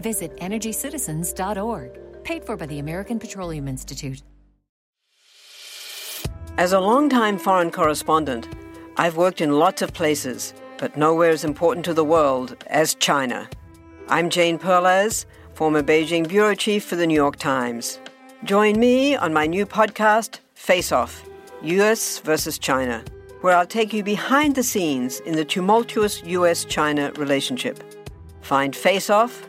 Visit 0.00 0.36
EnergyCitizens.org. 0.38 1.98
Paid 2.24 2.44
for 2.44 2.56
by 2.56 2.66
the 2.66 2.78
American 2.78 3.18
Petroleum 3.18 3.68
Institute. 3.68 4.22
As 6.56 6.72
a 6.72 6.80
longtime 6.80 7.38
foreign 7.38 7.70
correspondent, 7.70 8.48
I've 8.96 9.16
worked 9.16 9.40
in 9.40 9.58
lots 9.58 9.82
of 9.82 9.92
places, 9.92 10.54
but 10.78 10.96
nowhere 10.96 11.30
as 11.30 11.44
important 11.44 11.84
to 11.86 11.94
the 11.94 12.04
world 12.04 12.56
as 12.68 12.94
China. 12.94 13.48
I'm 14.08 14.30
Jane 14.30 14.58
Perlez, 14.58 15.26
former 15.54 15.82
Beijing 15.82 16.28
bureau 16.28 16.54
chief 16.54 16.84
for 16.84 16.94
the 16.94 17.06
New 17.06 17.14
York 17.14 17.36
Times. 17.36 17.98
Join 18.44 18.78
me 18.78 19.16
on 19.16 19.32
my 19.32 19.46
new 19.46 19.66
podcast, 19.66 20.38
Face 20.54 20.92
Off 20.92 21.28
US 21.62 22.18
versus 22.18 22.58
China, 22.58 23.02
where 23.40 23.56
I'll 23.56 23.66
take 23.66 23.92
you 23.92 24.02
behind 24.02 24.54
the 24.54 24.62
scenes 24.62 25.20
in 25.20 25.34
the 25.34 25.44
tumultuous 25.44 26.22
US 26.24 26.64
China 26.64 27.10
relationship. 27.16 27.82
Find 28.42 28.76
Face 28.76 29.08
Off 29.08 29.48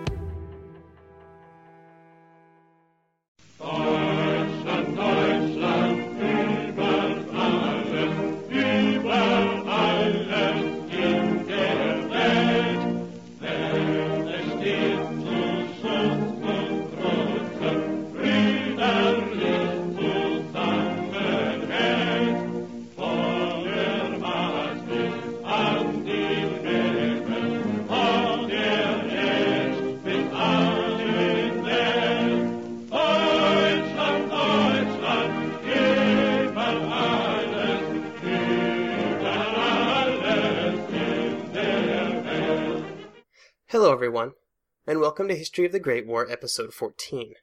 And 44.87 44.99
welcome 44.99 45.27
to 45.27 45.35
History 45.35 45.65
of 45.65 45.71
the 45.71 45.79
Great 45.79 46.07
War, 46.07 46.29
Episode 46.29 46.73
14. 46.73 47.35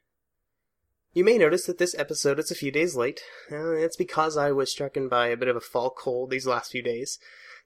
You 1.13 1.23
may 1.23 1.37
notice 1.37 1.65
that 1.67 1.77
this 1.77 1.95
episode 1.97 2.37
is 2.37 2.51
a 2.51 2.55
few 2.55 2.69
days 2.69 2.97
late. 2.97 3.21
Uh, 3.49 3.71
it's 3.71 3.95
because 3.95 4.35
I 4.35 4.51
was 4.51 4.69
stricken 4.69 5.07
by 5.07 5.27
a 5.27 5.37
bit 5.37 5.47
of 5.47 5.55
a 5.55 5.61
fall 5.61 5.89
cold 5.89 6.31
these 6.31 6.45
last 6.45 6.71
few 6.71 6.81
days 6.81 7.17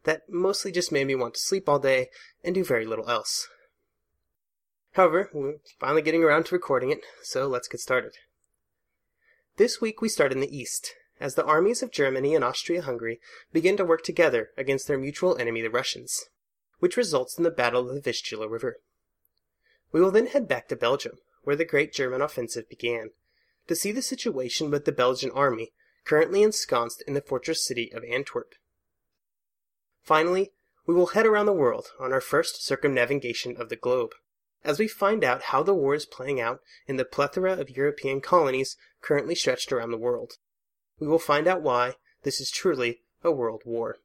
that 0.03 0.29
mostly 0.29 0.71
just 0.71 0.91
made 0.91 1.07
me 1.07 1.15
want 1.15 1.33
to 1.33 1.39
sleep 1.39 1.67
all 1.67 1.79
day 1.79 2.09
and 2.43 2.53
do 2.53 2.63
very 2.63 2.85
little 2.85 3.09
else. 3.09 3.47
However, 4.91 5.31
we're 5.33 5.55
finally 5.79 6.03
getting 6.03 6.23
around 6.23 6.45
to 6.45 6.55
recording 6.55 6.91
it, 6.91 7.01
so 7.23 7.47
let's 7.47 7.67
get 7.67 7.81
started. 7.81 8.13
This 9.57 9.81
week 9.81 10.01
we 10.01 10.09
start 10.09 10.31
in 10.31 10.39
the 10.39 10.55
east, 10.55 10.93
as 11.19 11.33
the 11.33 11.45
armies 11.45 11.81
of 11.81 11.91
Germany 11.91 12.35
and 12.35 12.43
Austria-Hungary 12.43 13.19
begin 13.51 13.75
to 13.77 13.85
work 13.85 14.03
together 14.03 14.51
against 14.55 14.87
their 14.87 14.99
mutual 14.99 15.35
enemy 15.37 15.61
the 15.61 15.69
Russians 15.69 16.25
which 16.83 16.97
results 16.97 17.37
in 17.37 17.45
the 17.45 17.49
Battle 17.49 17.87
of 17.87 17.95
the 17.95 18.01
Vistula 18.01 18.45
River. 18.45 18.81
We 19.93 20.01
will 20.01 20.11
then 20.11 20.27
head 20.27 20.47
back 20.47 20.67
to 20.67 20.75
Belgium, 20.75 21.19
where 21.43 21.55
the 21.55 21.63
great 21.63 21.93
German 21.93 22.21
offensive 22.21 22.67
began, 22.67 23.11
to 23.67 23.75
see 23.75 23.93
the 23.93 24.01
situation 24.01 24.69
with 24.69 24.83
the 24.83 24.91
Belgian 24.91 25.31
army 25.31 25.71
currently 26.03 26.43
ensconced 26.43 27.01
in 27.07 27.13
the 27.13 27.21
fortress 27.21 27.65
city 27.65 27.93
of 27.93 28.03
Antwerp. 28.03 28.55
Finally, 30.01 30.51
we 30.85 30.93
will 30.93 31.07
head 31.07 31.25
around 31.25 31.45
the 31.45 31.53
world 31.53 31.87
on 31.99 32.11
our 32.11 32.19
first 32.19 32.65
circumnavigation 32.65 33.55
of 33.55 33.69
the 33.69 33.77
globe, 33.77 34.11
as 34.65 34.79
we 34.79 34.87
find 34.87 35.23
out 35.23 35.43
how 35.43 35.63
the 35.63 35.73
war 35.73 35.93
is 35.93 36.05
playing 36.05 36.41
out 36.41 36.59
in 36.87 36.97
the 36.97 37.05
plethora 37.05 37.53
of 37.53 37.69
European 37.69 38.19
colonies 38.19 38.75
currently 39.01 39.35
stretched 39.35 39.71
around 39.71 39.91
the 39.91 39.97
world. 39.97 40.33
We 40.99 41.07
will 41.07 41.19
find 41.19 41.47
out 41.47 41.61
why 41.61 41.95
this 42.23 42.41
is 42.41 42.51
truly 42.51 43.01
a 43.23 43.31
world 43.31 43.61
war. 43.65 43.97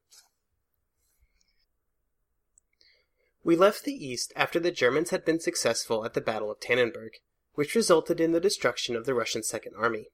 We 3.48 3.56
left 3.56 3.84
the 3.84 3.94
east 3.94 4.31
after 4.36 4.60
the 4.60 4.70
Germans 4.70 5.09
had 5.09 5.25
been 5.25 5.41
successful 5.41 6.04
at 6.04 6.12
the 6.12 6.20
Battle 6.20 6.50
of 6.50 6.60
Tannenberg, 6.60 7.12
which 7.54 7.75
resulted 7.75 8.20
in 8.20 8.32
the 8.32 8.41
destruction 8.41 8.94
of 8.94 9.06
the 9.06 9.14
Russian 9.14 9.42
Second 9.42 9.72
Army. 9.75 10.10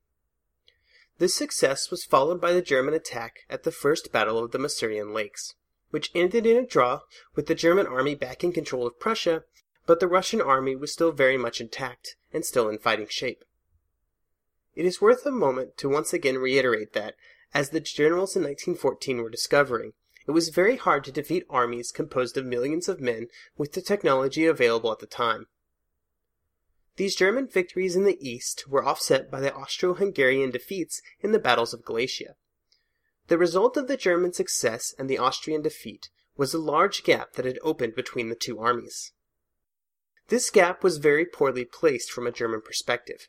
This 1.18 1.34
success 1.34 1.90
was 1.90 2.04
followed 2.04 2.40
by 2.40 2.52
the 2.52 2.62
German 2.62 2.94
attack 2.94 3.38
at 3.50 3.64
the 3.64 3.72
First 3.72 4.12
Battle 4.12 4.38
of 4.38 4.52
the 4.52 4.58
Masurian 4.60 5.12
Lakes, 5.12 5.56
which 5.90 6.12
ended 6.14 6.46
in 6.46 6.56
a 6.56 6.64
draw 6.64 7.00
with 7.34 7.48
the 7.48 7.56
German 7.56 7.88
army 7.88 8.14
back 8.14 8.44
in 8.44 8.52
control 8.52 8.86
of 8.86 9.00
Prussia, 9.00 9.42
but 9.84 9.98
the 9.98 10.06
Russian 10.06 10.40
army 10.40 10.76
was 10.76 10.92
still 10.92 11.10
very 11.10 11.36
much 11.36 11.60
intact 11.60 12.14
and 12.32 12.44
still 12.44 12.68
in 12.68 12.78
fighting 12.78 13.08
shape. 13.10 13.44
It 14.76 14.86
is 14.86 15.00
worth 15.00 15.26
a 15.26 15.32
moment 15.32 15.76
to 15.78 15.88
once 15.88 16.12
again 16.12 16.38
reiterate 16.38 16.92
that, 16.92 17.16
as 17.52 17.70
the 17.70 17.80
generals 17.80 18.36
in 18.36 18.44
1914 18.44 19.18
were 19.20 19.28
discovering, 19.28 19.94
it 20.26 20.30
was 20.30 20.48
very 20.48 20.76
hard 20.76 21.04
to 21.04 21.12
defeat 21.12 21.46
armies 21.50 21.92
composed 21.92 22.36
of 22.36 22.46
millions 22.46 22.88
of 22.88 23.00
men 23.00 23.28
with 23.56 23.72
the 23.72 23.82
technology 23.82 24.46
available 24.46 24.90
at 24.90 24.98
the 24.98 25.06
time. 25.06 25.46
These 26.96 27.16
German 27.16 27.48
victories 27.48 27.96
in 27.96 28.04
the 28.04 28.18
east 28.20 28.68
were 28.68 28.84
offset 28.84 29.30
by 29.30 29.40
the 29.40 29.54
Austro-Hungarian 29.54 30.50
defeats 30.50 31.02
in 31.20 31.32
the 31.32 31.38
battles 31.38 31.74
of 31.74 31.84
Galicia. 31.84 32.36
The 33.26 33.38
result 33.38 33.76
of 33.76 33.88
the 33.88 33.96
German 33.96 34.32
success 34.32 34.94
and 34.98 35.10
the 35.10 35.18
Austrian 35.18 35.62
defeat 35.62 36.08
was 36.36 36.54
a 36.54 36.58
large 36.58 37.04
gap 37.04 37.32
that 37.34 37.44
had 37.44 37.58
opened 37.62 37.94
between 37.94 38.28
the 38.28 38.36
two 38.36 38.60
armies. 38.60 39.12
This 40.28 40.50
gap 40.50 40.82
was 40.82 40.98
very 40.98 41.26
poorly 41.26 41.64
placed 41.64 42.10
from 42.10 42.26
a 42.26 42.32
German 42.32 42.62
perspective, 42.62 43.28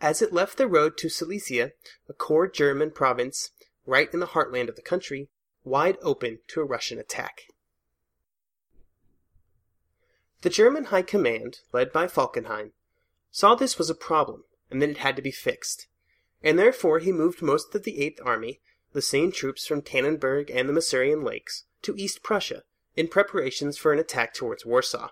as 0.00 0.22
it 0.22 0.32
left 0.32 0.56
the 0.56 0.68
road 0.68 0.96
to 0.98 1.08
Silesia, 1.08 1.72
a 2.08 2.12
core 2.12 2.48
German 2.48 2.90
province 2.90 3.50
right 3.86 4.12
in 4.12 4.20
the 4.20 4.26
heartland 4.26 4.68
of 4.68 4.76
the 4.76 4.82
country, 4.82 5.28
wide 5.68 5.98
open 6.02 6.38
to 6.48 6.60
a 6.60 6.64
Russian 6.64 6.98
attack. 6.98 7.42
The 10.42 10.50
German 10.50 10.84
High 10.84 11.02
Command, 11.02 11.60
led 11.72 11.92
by 11.92 12.06
Falkenhayn, 12.06 12.72
saw 13.30 13.54
this 13.54 13.76
was 13.76 13.90
a 13.90 13.94
problem 13.94 14.44
and 14.70 14.80
that 14.80 14.90
it 14.90 14.98
had 14.98 15.16
to 15.16 15.22
be 15.22 15.30
fixed, 15.30 15.88
and 16.42 16.58
therefore 16.58 17.00
he 17.00 17.12
moved 17.12 17.42
most 17.42 17.74
of 17.74 17.82
the 17.82 18.00
Eighth 18.00 18.20
Army, 18.24 18.60
the 18.92 19.02
same 19.02 19.32
troops 19.32 19.66
from 19.66 19.82
Tannenberg 19.82 20.50
and 20.50 20.68
the 20.68 20.72
Masurian 20.72 21.24
Lakes, 21.24 21.64
to 21.82 21.96
East 21.96 22.22
Prussia 22.22 22.62
in 22.96 23.08
preparations 23.08 23.76
for 23.76 23.92
an 23.92 23.98
attack 23.98 24.34
towards 24.34 24.64
Warsaw. 24.64 25.08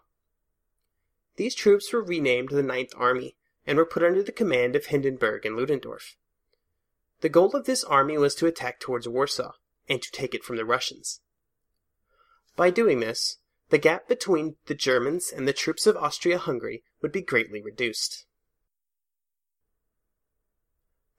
These 1.36 1.54
troops 1.54 1.92
were 1.92 2.02
renamed 2.02 2.50
the 2.50 2.62
Ninth 2.62 2.92
Army 2.96 3.36
and 3.66 3.76
were 3.76 3.84
put 3.84 4.02
under 4.02 4.22
the 4.22 4.32
command 4.32 4.74
of 4.74 4.86
Hindenburg 4.86 5.44
and 5.44 5.56
Ludendorff. 5.56 6.16
The 7.20 7.28
goal 7.28 7.50
of 7.54 7.66
this 7.66 7.84
army 7.84 8.16
was 8.16 8.34
to 8.36 8.46
attack 8.46 8.80
towards 8.80 9.08
Warsaw, 9.08 9.52
and 9.88 10.02
to 10.02 10.10
take 10.10 10.34
it 10.34 10.44
from 10.44 10.56
the 10.56 10.64
Russians. 10.64 11.20
By 12.56 12.70
doing 12.70 13.00
this, 13.00 13.38
the 13.70 13.78
gap 13.78 14.08
between 14.08 14.56
the 14.66 14.74
Germans 14.74 15.32
and 15.34 15.46
the 15.46 15.52
troops 15.52 15.86
of 15.86 15.96
Austria-Hungary 15.96 16.82
would 17.02 17.12
be 17.12 17.22
greatly 17.22 17.60
reduced. 17.60 18.24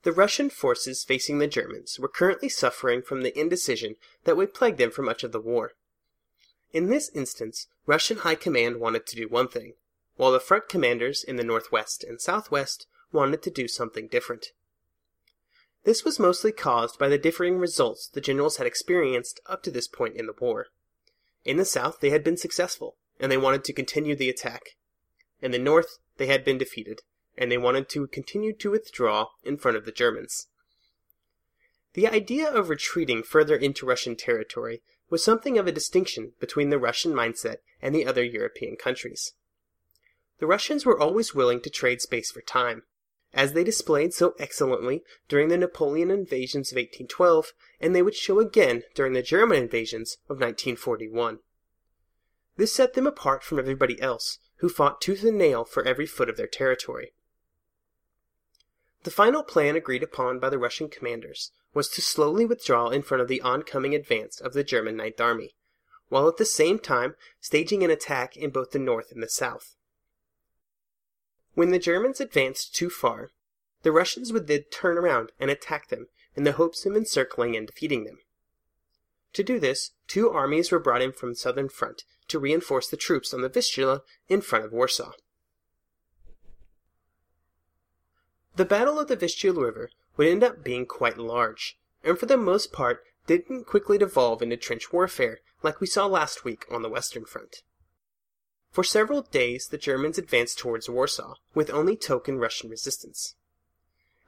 The 0.02 0.12
Russian 0.12 0.48
forces 0.48 1.04
facing 1.04 1.38
the 1.38 1.46
Germans 1.46 1.98
were 1.98 2.08
currently 2.08 2.48
suffering 2.48 3.02
from 3.02 3.22
the 3.22 3.38
indecision 3.38 3.96
that 4.24 4.36
would 4.36 4.54
plague 4.54 4.76
them 4.76 4.90
for 4.90 5.02
much 5.02 5.24
of 5.24 5.32
the 5.32 5.40
war. 5.40 5.74
In 6.72 6.88
this 6.88 7.10
instance, 7.14 7.66
Russian 7.86 8.18
High 8.18 8.34
Command 8.34 8.78
wanted 8.80 9.06
to 9.06 9.16
do 9.16 9.28
one 9.28 9.48
thing, 9.48 9.74
while 10.16 10.32
the 10.32 10.40
front 10.40 10.68
commanders 10.68 11.24
in 11.24 11.36
the 11.36 11.44
northwest 11.44 12.04
and 12.04 12.20
southwest 12.20 12.86
wanted 13.12 13.42
to 13.42 13.50
do 13.50 13.68
something 13.68 14.08
different. 14.08 14.52
This 15.88 16.04
was 16.04 16.18
mostly 16.18 16.52
caused 16.52 16.98
by 16.98 17.08
the 17.08 17.16
differing 17.16 17.56
results 17.56 18.08
the 18.08 18.20
generals 18.20 18.58
had 18.58 18.66
experienced 18.66 19.40
up 19.46 19.62
to 19.62 19.70
this 19.70 19.88
point 19.88 20.16
in 20.16 20.26
the 20.26 20.34
war. 20.38 20.66
In 21.46 21.56
the 21.56 21.64
south, 21.64 22.00
they 22.00 22.10
had 22.10 22.22
been 22.22 22.36
successful, 22.36 22.98
and 23.18 23.32
they 23.32 23.38
wanted 23.38 23.64
to 23.64 23.72
continue 23.72 24.14
the 24.14 24.28
attack. 24.28 24.76
In 25.40 25.50
the 25.50 25.58
north, 25.58 25.96
they 26.18 26.26
had 26.26 26.44
been 26.44 26.58
defeated, 26.58 27.00
and 27.38 27.50
they 27.50 27.56
wanted 27.56 27.88
to 27.88 28.06
continue 28.06 28.52
to 28.52 28.70
withdraw 28.70 29.28
in 29.42 29.56
front 29.56 29.78
of 29.78 29.86
the 29.86 29.90
Germans. 29.90 30.48
The 31.94 32.06
idea 32.06 32.50
of 32.50 32.68
retreating 32.68 33.22
further 33.22 33.56
into 33.56 33.86
Russian 33.86 34.14
territory 34.14 34.82
was 35.08 35.24
something 35.24 35.56
of 35.56 35.66
a 35.66 35.72
distinction 35.72 36.34
between 36.38 36.68
the 36.68 36.78
Russian 36.78 37.14
mindset 37.14 37.60
and 37.80 37.94
the 37.94 38.04
other 38.04 38.22
European 38.22 38.76
countries. 38.76 39.32
The 40.38 40.46
Russians 40.46 40.84
were 40.84 41.00
always 41.00 41.34
willing 41.34 41.62
to 41.62 41.70
trade 41.70 42.02
space 42.02 42.30
for 42.30 42.42
time, 42.42 42.82
as 43.38 43.52
they 43.52 43.62
displayed 43.62 44.12
so 44.12 44.34
excellently 44.40 45.04
during 45.28 45.46
the 45.46 45.56
Napoleon 45.56 46.10
invasions 46.10 46.72
of 46.72 46.76
1812, 46.76 47.52
and 47.80 47.94
they 47.94 48.02
would 48.02 48.16
show 48.16 48.40
again 48.40 48.82
during 48.96 49.12
the 49.12 49.22
German 49.22 49.62
invasions 49.62 50.16
of 50.24 50.40
1941. 50.40 51.38
This 52.56 52.72
set 52.72 52.94
them 52.94 53.06
apart 53.06 53.44
from 53.44 53.60
everybody 53.60 54.02
else, 54.02 54.40
who 54.56 54.68
fought 54.68 55.00
tooth 55.00 55.22
and 55.22 55.38
nail 55.38 55.64
for 55.64 55.84
every 55.84 56.04
foot 56.04 56.28
of 56.28 56.36
their 56.36 56.48
territory. 56.48 57.12
The 59.04 59.12
final 59.12 59.44
plan 59.44 59.76
agreed 59.76 60.02
upon 60.02 60.40
by 60.40 60.50
the 60.50 60.58
Russian 60.58 60.88
commanders 60.88 61.52
was 61.72 61.88
to 61.90 62.02
slowly 62.02 62.44
withdraw 62.44 62.88
in 62.88 63.02
front 63.02 63.20
of 63.20 63.28
the 63.28 63.40
oncoming 63.42 63.94
advance 63.94 64.40
of 64.40 64.52
the 64.52 64.64
German 64.64 64.96
Ninth 64.96 65.20
Army, 65.20 65.54
while 66.08 66.26
at 66.26 66.38
the 66.38 66.44
same 66.44 66.80
time 66.80 67.14
staging 67.40 67.84
an 67.84 67.90
attack 67.92 68.36
in 68.36 68.50
both 68.50 68.72
the 68.72 68.80
north 68.80 69.12
and 69.12 69.22
the 69.22 69.28
south. 69.28 69.76
When 71.58 71.72
the 71.72 71.80
Germans 71.80 72.20
advanced 72.20 72.76
too 72.76 72.88
far, 72.88 73.32
the 73.82 73.90
Russians 73.90 74.32
would 74.32 74.46
then 74.46 74.62
turn 74.70 74.96
around 74.96 75.32
and 75.40 75.50
attack 75.50 75.88
them 75.88 76.06
in 76.36 76.44
the 76.44 76.52
hopes 76.52 76.86
of 76.86 76.94
encircling 76.94 77.56
and 77.56 77.66
defeating 77.66 78.04
them. 78.04 78.20
To 79.32 79.42
do 79.42 79.58
this, 79.58 79.90
two 80.06 80.30
armies 80.30 80.70
were 80.70 80.78
brought 80.78 81.02
in 81.02 81.10
from 81.10 81.30
the 81.30 81.34
southern 81.34 81.68
front 81.68 82.04
to 82.28 82.38
reinforce 82.38 82.88
the 82.88 82.96
troops 82.96 83.34
on 83.34 83.40
the 83.40 83.48
Vistula 83.48 84.02
in 84.28 84.40
front 84.40 84.66
of 84.66 84.72
Warsaw. 84.72 85.14
The 88.54 88.64
Battle 88.64 89.00
of 89.00 89.08
the 89.08 89.16
Vistula 89.16 89.60
River 89.60 89.90
would 90.16 90.28
end 90.28 90.44
up 90.44 90.62
being 90.62 90.86
quite 90.86 91.18
large, 91.18 91.76
and 92.04 92.16
for 92.16 92.26
the 92.26 92.36
most 92.36 92.70
part 92.70 93.02
didn't 93.26 93.66
quickly 93.66 93.98
devolve 93.98 94.42
into 94.42 94.56
trench 94.56 94.92
warfare 94.92 95.40
like 95.64 95.80
we 95.80 95.88
saw 95.88 96.06
last 96.06 96.44
week 96.44 96.66
on 96.70 96.82
the 96.82 96.88
Western 96.88 97.24
Front. 97.24 97.64
For 98.70 98.84
several 98.84 99.22
days 99.22 99.68
the 99.68 99.78
Germans 99.78 100.18
advanced 100.18 100.58
towards 100.58 100.88
Warsaw 100.88 101.34
with 101.54 101.70
only 101.70 101.96
token 101.96 102.38
Russian 102.38 102.70
resistance. 102.70 103.34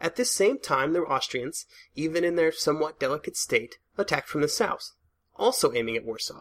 At 0.01 0.17
this 0.17 0.31
same 0.31 0.59
time 0.59 0.93
the 0.93 1.03
Austrians, 1.03 1.67
even 1.95 2.25
in 2.25 2.37
their 2.37 2.53
somewhat 2.53 2.99
delicate 2.99 3.37
state, 3.37 3.79
attacked 3.99 4.29
from 4.29 4.41
the 4.41 4.49
south, 4.49 4.93
also 5.37 5.73
aiming 5.75 5.97
at 5.97 6.05
Warsaw, 6.05 6.41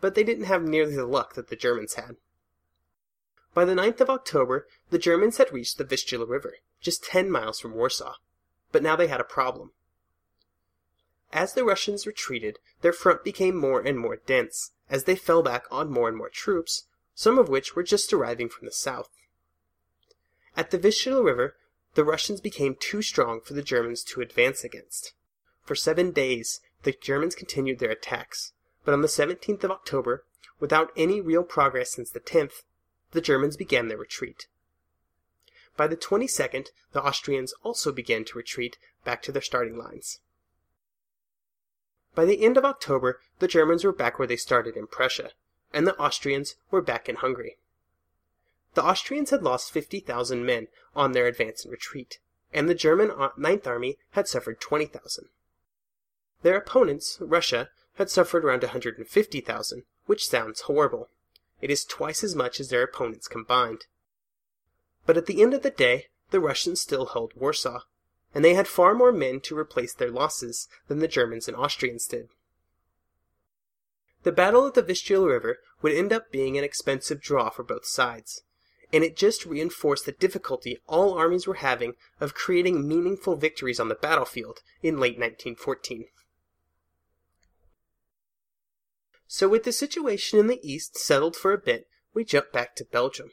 but 0.00 0.14
they 0.14 0.22
didn't 0.22 0.44
have 0.44 0.62
nearly 0.62 0.94
the 0.94 1.06
luck 1.06 1.34
that 1.34 1.48
the 1.48 1.56
Germans 1.56 1.94
had. 1.94 2.16
By 3.52 3.64
the 3.64 3.74
9th 3.74 4.00
of 4.00 4.10
October, 4.10 4.68
the 4.90 4.98
Germans 4.98 5.38
had 5.38 5.52
reached 5.52 5.76
the 5.76 5.84
Vistula 5.84 6.24
River, 6.24 6.58
just 6.80 7.02
10 7.02 7.30
miles 7.30 7.58
from 7.58 7.74
Warsaw, 7.74 8.14
but 8.70 8.82
now 8.82 8.94
they 8.94 9.08
had 9.08 9.20
a 9.20 9.24
problem. 9.24 9.72
As 11.32 11.54
the 11.54 11.64
Russians 11.64 12.06
retreated, 12.06 12.60
their 12.80 12.92
front 12.92 13.24
became 13.24 13.56
more 13.56 13.80
and 13.80 13.98
more 13.98 14.16
dense, 14.16 14.70
as 14.88 15.04
they 15.04 15.16
fell 15.16 15.42
back 15.42 15.64
on 15.70 15.90
more 15.90 16.08
and 16.08 16.16
more 16.16 16.28
troops, 16.28 16.84
some 17.14 17.38
of 17.38 17.48
which 17.48 17.74
were 17.74 17.82
just 17.82 18.12
arriving 18.12 18.48
from 18.48 18.66
the 18.66 18.72
south. 18.72 19.10
At 20.56 20.70
the 20.70 20.78
Vistula 20.78 21.22
River, 21.22 21.56
the 21.94 22.04
Russians 22.04 22.40
became 22.40 22.76
too 22.78 23.02
strong 23.02 23.40
for 23.40 23.54
the 23.54 23.62
Germans 23.62 24.04
to 24.04 24.20
advance 24.20 24.64
against. 24.64 25.12
For 25.62 25.74
seven 25.74 26.12
days, 26.12 26.60
the 26.82 26.92
Germans 26.92 27.34
continued 27.34 27.78
their 27.78 27.90
attacks, 27.90 28.52
but 28.84 28.94
on 28.94 29.02
the 29.02 29.08
17th 29.08 29.64
of 29.64 29.70
October, 29.70 30.24
without 30.58 30.92
any 30.96 31.20
real 31.20 31.42
progress 31.42 31.92
since 31.92 32.10
the 32.10 32.20
10th, 32.20 32.62
the 33.12 33.20
Germans 33.20 33.56
began 33.56 33.88
their 33.88 33.98
retreat. 33.98 34.46
By 35.76 35.86
the 35.86 35.96
22nd, 35.96 36.68
the 36.92 37.02
Austrians 37.02 37.54
also 37.62 37.92
began 37.92 38.24
to 38.26 38.38
retreat 38.38 38.78
back 39.04 39.22
to 39.22 39.32
their 39.32 39.42
starting 39.42 39.76
lines. 39.76 40.20
By 42.14 42.24
the 42.24 42.44
end 42.44 42.56
of 42.56 42.64
October, 42.64 43.20
the 43.38 43.48
Germans 43.48 43.84
were 43.84 43.92
back 43.92 44.18
where 44.18 44.28
they 44.28 44.36
started 44.36 44.76
in 44.76 44.86
Prussia, 44.86 45.30
and 45.72 45.86
the 45.86 45.96
Austrians 45.98 46.56
were 46.70 46.82
back 46.82 47.08
in 47.08 47.16
Hungary. 47.16 47.56
The 48.74 48.84
Austrians 48.84 49.30
had 49.30 49.42
lost 49.42 49.72
50,000 49.72 50.44
men 50.44 50.68
on 50.94 51.12
their 51.12 51.26
advance 51.26 51.64
and 51.64 51.72
retreat, 51.72 52.18
and 52.52 52.68
the 52.68 52.74
German 52.74 53.12
Ninth 53.36 53.66
Army 53.66 53.98
had 54.12 54.28
suffered 54.28 54.60
20,000. 54.60 55.28
Their 56.42 56.56
opponents, 56.56 57.18
Russia, 57.20 57.70
had 57.96 58.10
suffered 58.10 58.44
around 58.44 58.62
150,000, 58.62 59.82
which 60.06 60.26
sounds 60.26 60.62
horrible. 60.62 61.08
It 61.60 61.70
is 61.70 61.84
twice 61.84 62.24
as 62.24 62.34
much 62.34 62.60
as 62.60 62.70
their 62.70 62.82
opponents 62.82 63.28
combined. 63.28 63.86
But 65.04 65.16
at 65.16 65.26
the 65.26 65.42
end 65.42 65.52
of 65.52 65.62
the 65.62 65.70
day, 65.70 66.06
the 66.30 66.40
Russians 66.40 66.80
still 66.80 67.06
held 67.06 67.34
Warsaw, 67.34 67.80
and 68.34 68.44
they 68.44 68.54
had 68.54 68.68
far 68.68 68.94
more 68.94 69.12
men 69.12 69.40
to 69.40 69.58
replace 69.58 69.92
their 69.92 70.10
losses 70.10 70.68
than 70.88 71.00
the 71.00 71.08
Germans 71.08 71.48
and 71.48 71.56
Austrians 71.56 72.06
did. 72.06 72.28
The 74.22 74.32
Battle 74.32 74.66
of 74.66 74.74
the 74.74 74.82
Vistula 74.82 75.28
River 75.28 75.58
would 75.80 75.92
end 75.92 76.12
up 76.12 76.30
being 76.30 76.58
an 76.58 76.64
expensive 76.64 77.22
draw 77.22 77.48
for 77.48 77.62
both 77.62 77.86
sides, 77.86 78.42
and 78.92 79.02
it 79.02 79.16
just 79.16 79.46
reinforced 79.46 80.04
the 80.04 80.12
difficulty 80.12 80.78
all 80.86 81.14
armies 81.14 81.46
were 81.46 81.54
having 81.54 81.94
of 82.20 82.34
creating 82.34 82.86
meaningful 82.86 83.36
victories 83.36 83.80
on 83.80 83.88
the 83.88 83.94
battlefield 83.94 84.60
in 84.82 85.00
late 85.00 85.18
1914. 85.18 86.06
So 89.26 89.48
with 89.48 89.64
the 89.64 89.72
situation 89.72 90.38
in 90.38 90.48
the 90.48 90.60
east 90.62 90.98
settled 90.98 91.36
for 91.36 91.52
a 91.52 91.58
bit, 91.58 91.86
we 92.12 92.24
jump 92.24 92.52
back 92.52 92.74
to 92.76 92.84
Belgium. 92.84 93.30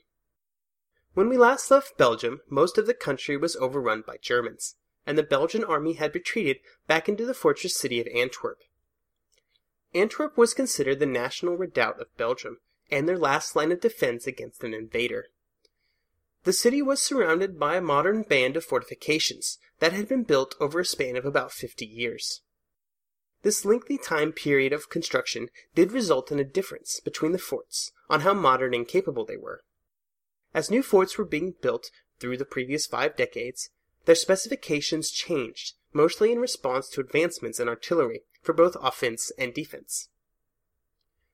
When 1.16 1.28
we 1.28 1.38
last 1.38 1.72
left 1.72 1.98
Belgium, 1.98 2.42
most 2.48 2.78
of 2.78 2.86
the 2.86 2.94
country 2.94 3.36
was 3.36 3.56
overrun 3.56 4.04
by 4.06 4.18
Germans, 4.22 4.76
and 5.06 5.18
the 5.18 5.24
Belgian 5.24 5.64
army 5.64 5.94
had 5.94 6.14
retreated 6.14 6.58
back 6.86 7.10
into 7.10 7.26
the 7.26 7.34
fortress 7.34 7.76
city 7.76 8.00
of 8.00 8.08
Antwerp. 8.14 8.60
Antwerp 9.98 10.38
was 10.38 10.54
considered 10.54 11.00
the 11.00 11.06
national 11.06 11.58
redoubt 11.58 12.00
of 12.00 12.16
Belgium, 12.18 12.60
and 12.92 13.08
their 13.08 13.18
last 13.18 13.56
line 13.56 13.72
of 13.72 13.82
defense 13.82 14.28
against 14.28 14.64
an 14.64 14.74
invader. 14.74 15.28
The 16.44 16.54
city 16.54 16.82
was 16.82 17.02
surrounded 17.02 17.60
by 17.60 17.76
a 17.76 17.82
modern 17.82 18.22
band 18.22 18.56
of 18.56 18.64
fortifications 18.64 19.58
that 19.80 19.94
had 19.94 20.08
been 20.08 20.24
built 20.24 20.56
over 20.60 20.80
a 20.80 20.86
span 20.86 21.18
of 21.18 21.26
about 21.26 21.52
50 21.52 21.86
years. 21.86 22.42
This 23.42 23.66
lengthy 23.66 23.98
time 23.98 24.32
period 24.32 24.72
of 24.72 24.90
construction 24.90 25.50
did 25.76 25.92
result 25.92 26.32
in 26.32 26.40
a 26.40 26.44
difference 26.44 27.00
between 27.00 27.32
the 27.32 27.38
forts 27.38 27.92
on 28.10 28.22
how 28.22 28.34
modern 28.34 28.74
and 28.74 28.88
capable 28.88 29.26
they 29.26 29.38
were. 29.38 29.64
As 30.54 30.72
new 30.72 30.82
forts 30.82 31.18
were 31.18 31.26
being 31.26 31.56
built 31.62 31.92
through 32.20 32.38
the 32.38 32.46
previous 32.46 32.88
five 32.88 33.16
decades, 33.16 33.70
their 34.06 34.16
specifications 34.16 35.12
changed, 35.12 35.74
mostly 35.92 36.32
in 36.32 36.40
response 36.40 36.88
to 36.90 37.02
advancements 37.02 37.60
in 37.60 37.68
artillery 37.68 38.22
for 38.48 38.54
both 38.54 38.78
offense 38.82 39.30
and 39.38 39.54
defense. 39.54 40.08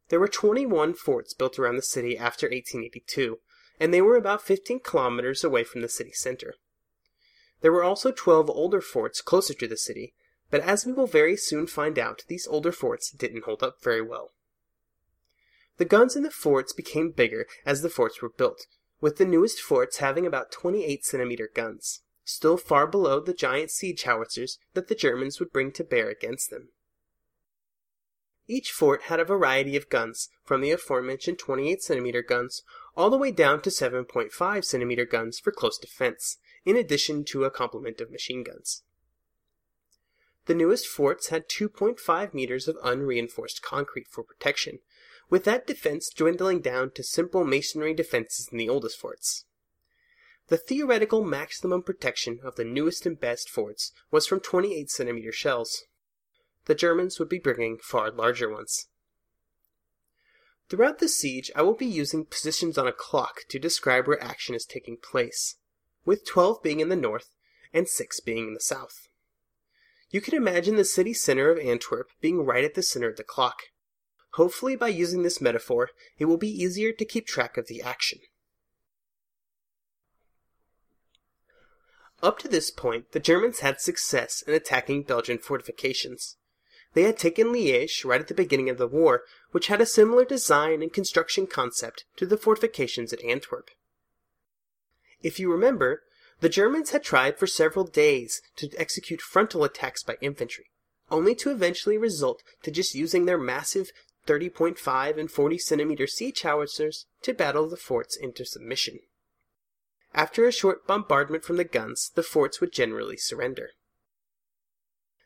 There 0.10 0.19
were 0.19 0.27
21 0.27 0.95
forts 0.95 1.36
built 1.36 1.60
around 1.60 1.75
the 1.75 1.83
city 1.83 2.18
after 2.18 2.48
1882, 2.48 3.38
and 3.80 3.94
they 3.94 4.01
were 4.01 4.18
about 4.18 4.42
15 4.42 4.80
kilometers 4.80 5.43
away 5.43 5.63
from 5.63 5.82
the 5.82 5.89
city 5.89 6.12
center. 6.12 6.55
There 7.62 7.72
were 7.72 7.84
also 7.84 8.12
12 8.12 8.50
older 8.50 8.82
forts 8.82 9.22
closer 9.22 9.53
to 9.53 9.67
the 9.67 9.77
city, 9.77 10.15
but 10.50 10.62
as 10.62 10.88
we 10.88 10.91
will 10.91 11.05
very 11.05 11.38
soon 11.38 11.67
find 11.67 12.00
out, 12.00 12.24
these 12.27 12.48
older 12.48 12.72
forts 12.72 13.12
didn't 13.12 13.43
hold 13.43 13.62
up 13.62 13.75
very 13.84 14.01
well. 14.01 14.32
The 15.77 15.86
guns 15.86 16.15
in 16.15 16.24
the 16.24 16.32
forts 16.32 16.74
became 16.74 17.12
bigger 17.12 17.46
as 17.63 17.84
the 17.84 17.89
forts 17.89 18.24
were 18.24 18.34
built, 18.36 18.65
with 19.01 19.17
the 19.17 19.25
newest 19.25 19.62
forts 19.62 19.98
having 19.98 20.25
about 20.25 20.51
28 20.51 21.05
centimeter 21.05 21.48
guns, 21.53 22.01
still 22.24 22.58
far 22.58 22.88
below 22.88 23.20
the 23.20 23.36
giant 23.36 23.70
siege 23.70 24.01
howitzers 24.01 24.58
that 24.74 24.88
the 24.88 24.96
Germans 24.96 25.39
would 25.39 25.53
bring 25.53 25.72
to 25.74 25.84
bear 25.84 26.10
against 26.10 26.50
them. 26.50 26.70
Each 28.47 28.71
fort 28.71 29.03
had 29.03 29.19
a 29.19 29.25
variety 29.25 29.77
of 29.77 29.89
guns, 29.89 30.29
from 30.43 30.62
the 30.62 30.71
aforementioned 30.71 31.39
28 31.39 31.81
centimeter 31.81 32.21
guns 32.21 32.63
all 32.95 33.09
the 33.09 33.17
way 33.17 33.31
down 33.31 33.62
to 33.62 33.69
7.5 33.69 34.65
centimeter 34.65 35.05
guns 35.05 35.39
for 35.39 35.51
close 35.51 35.77
defense, 35.77 36.38
in 36.65 36.75
addition 36.75 37.23
to 37.25 37.45
a 37.45 37.51
complement 37.51 38.01
of 38.01 38.12
machine 38.12 38.43
guns. 38.43 38.83
The 40.45 40.53
newest 40.53 40.88
forts 40.88 41.29
had 41.29 41.47
2.5 41.47 42.33
meters 42.33 42.67
of 42.67 42.77
unreinforced 42.83 43.62
concrete 43.62 44.09
for 44.09 44.23
protection, 44.23 44.79
with 45.29 45.45
that 45.45 45.65
defense 45.65 46.09
dwindling 46.09 46.59
down 46.59 46.91
to 46.91 47.03
simple 47.03 47.45
masonry 47.45 47.93
defenses 47.93 48.50
in 48.51 48.57
the 48.57 48.67
oldest 48.67 49.00
forts. 49.00 49.45
The 50.47 50.57
theoretical 50.57 51.23
maximum 51.23 51.81
protection 51.81 52.41
of 52.43 52.57
the 52.57 52.65
newest 52.65 53.05
and 53.05 53.17
best 53.17 53.50
forts 53.50 53.93
was 54.12 54.27
from 54.27 54.41
28 54.41 54.89
centimeter 54.89 55.31
shells. 55.31 55.85
The 56.65 56.75
Germans 56.75 57.20
would 57.20 57.29
be 57.29 57.39
bringing 57.39 57.77
far 57.77 58.10
larger 58.12 58.50
ones. 58.50 58.88
Throughout 60.70 61.00
the 61.00 61.10
siege, 61.10 61.51
I 61.55 61.62
will 61.62 61.75
be 61.75 61.86
using 61.86 62.25
positions 62.25 62.77
on 62.77 62.88
a 62.88 62.93
clock 62.93 63.41
to 63.50 63.60
describe 63.60 64.08
where 64.08 64.24
action 64.24 64.55
is 64.55 64.65
taking 64.65 64.98
place, 64.98 65.58
with 66.05 66.25
12 66.25 66.63
being 66.63 66.79
in 66.79 66.89
the 66.89 66.96
north 66.96 67.36
and 67.74 67.88
6 67.88 68.20
being 68.22 68.48
in 68.48 68.53
the 68.53 68.60
south. 68.60 69.08
You 70.10 70.22
can 70.22 70.36
imagine 70.36 70.75
the 70.75 70.86
city 70.86 71.13
center 71.13 71.50
of 71.50 71.60
Antwerp 71.60 72.10
being 72.22 72.46
right 72.46 72.63
at 72.63 72.75
the 72.75 72.84
center 72.84 73.10
of 73.10 73.17
the 73.17 73.24
clock. 73.24 73.63
Hopefully, 74.34 74.75
by 74.75 74.88
using 74.88 75.24
this 75.24 75.41
metaphor, 75.41 75.89
it 76.17 76.25
will 76.25 76.38
be 76.38 76.50
easier 76.50 76.91
to 76.91 77.05
keep 77.05 77.27
track 77.27 77.58
of 77.58 77.67
the 77.67 77.82
action. 77.82 78.20
Up 82.22 82.39
to 82.39 82.48
this 82.48 82.72
point, 82.72 83.12
the 83.12 83.20
Germans 83.20 83.60
had 83.60 83.82
success 83.82 84.41
in 84.48 84.53
attacking 84.53 85.03
Belgian 85.03 85.39
fortifications. 85.39 86.38
They 86.93 87.03
had 87.03 87.17
taken 87.17 87.47
Liège 87.47 88.05
right 88.05 88.21
at 88.21 88.27
the 88.27 88.33
beginning 88.33 88.69
of 88.69 88.77
the 88.77 88.88
war, 88.88 89.23
which 89.51 89.67
had 89.67 89.81
a 89.81 89.85
similar 89.85 90.25
design 90.25 90.81
and 90.81 90.93
construction 90.93 91.47
concept 91.47 92.05
to 92.17 92.25
the 92.25 92.38
fortifications 92.38 93.12
at 93.12 93.23
Antwerp. 93.23 93.71
If 95.21 95.39
you 95.39 95.51
remember, 95.51 96.03
the 96.41 96.50
Germans 96.50 96.91
had 96.91 97.03
tried 97.03 97.38
for 97.38 97.47
several 97.47 97.85
days 97.85 98.41
to 98.57 98.69
execute 98.77 99.21
frontal 99.21 99.63
attacks 99.63 100.03
by 100.03 100.17
infantry, 100.21 100.65
only 101.09 101.33
to 101.35 101.51
eventually 101.51 101.97
result 101.97 102.43
to 102.63 102.71
just 102.71 102.93
using 102.93 103.25
their 103.25 103.38
massive 103.38 103.91
30.5 104.27 105.17
and 105.17 105.31
40 105.31 105.57
centimeter 105.57 106.07
siege 106.07 106.41
howitzers 106.41 107.05
to 107.21 107.33
battle 107.33 107.67
the 107.67 107.77
forts 107.77 108.15
into 108.15 108.45
submission. 108.45 109.00
After 110.13 110.45
a 110.45 110.51
short 110.51 110.85
bombardment 110.85 111.43
from 111.43 111.57
the 111.57 111.63
guns, 111.63 112.12
the 112.13 112.23
forts 112.23 112.62
would 112.62 112.71
generally 112.71 113.17
surrender. 113.17 113.71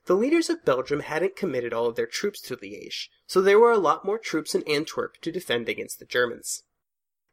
The 0.08 0.16
leaders 0.16 0.50
of 0.50 0.64
Belgium 0.64 1.02
hadn't 1.02 1.36
committed 1.36 1.74
all 1.74 1.88
of 1.88 1.98
their 1.98 2.06
troops 2.06 2.42
to 2.44 2.56
Liège, 2.56 3.10
so 3.28 3.42
there 3.42 3.60
were 3.60 3.72
a 3.72 3.78
lot 3.78 4.06
more 4.06 4.18
troops 4.18 4.56
in 4.56 4.64
Antwerp 4.64 5.18
to 5.22 5.34
defend 5.34 5.68
against 5.68 6.00
the 6.00 6.06
Germans. 6.06 6.64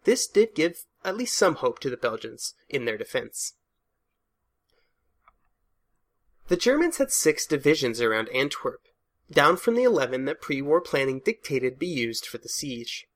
This 0.03 0.27
did 0.27 0.57
give 0.57 0.85
at 1.05 1.17
least 1.17 1.37
some 1.37 1.55
hope 1.57 1.79
to 1.81 1.91
the 1.91 1.97
Belgians 1.97 2.55
in 2.69 2.85
their 2.85 2.99
defense. 2.99 3.55
The 6.49 6.57
Germans 6.57 6.99
had 6.99 7.13
six 7.13 7.47
divisions 7.47 8.01
around 8.01 8.29
Antwerp, 8.31 8.81
down 9.31 9.57
from 9.57 9.77
the 9.77 9.85
eleven 9.85 10.25
that 10.25 10.41
pre-war 10.41 10.81
planning 10.81 11.21
dictated 11.25 11.79
be 11.79 11.87
used 11.87 12.27
for 12.27 12.39
the 12.39 12.49
siege. 12.49 13.07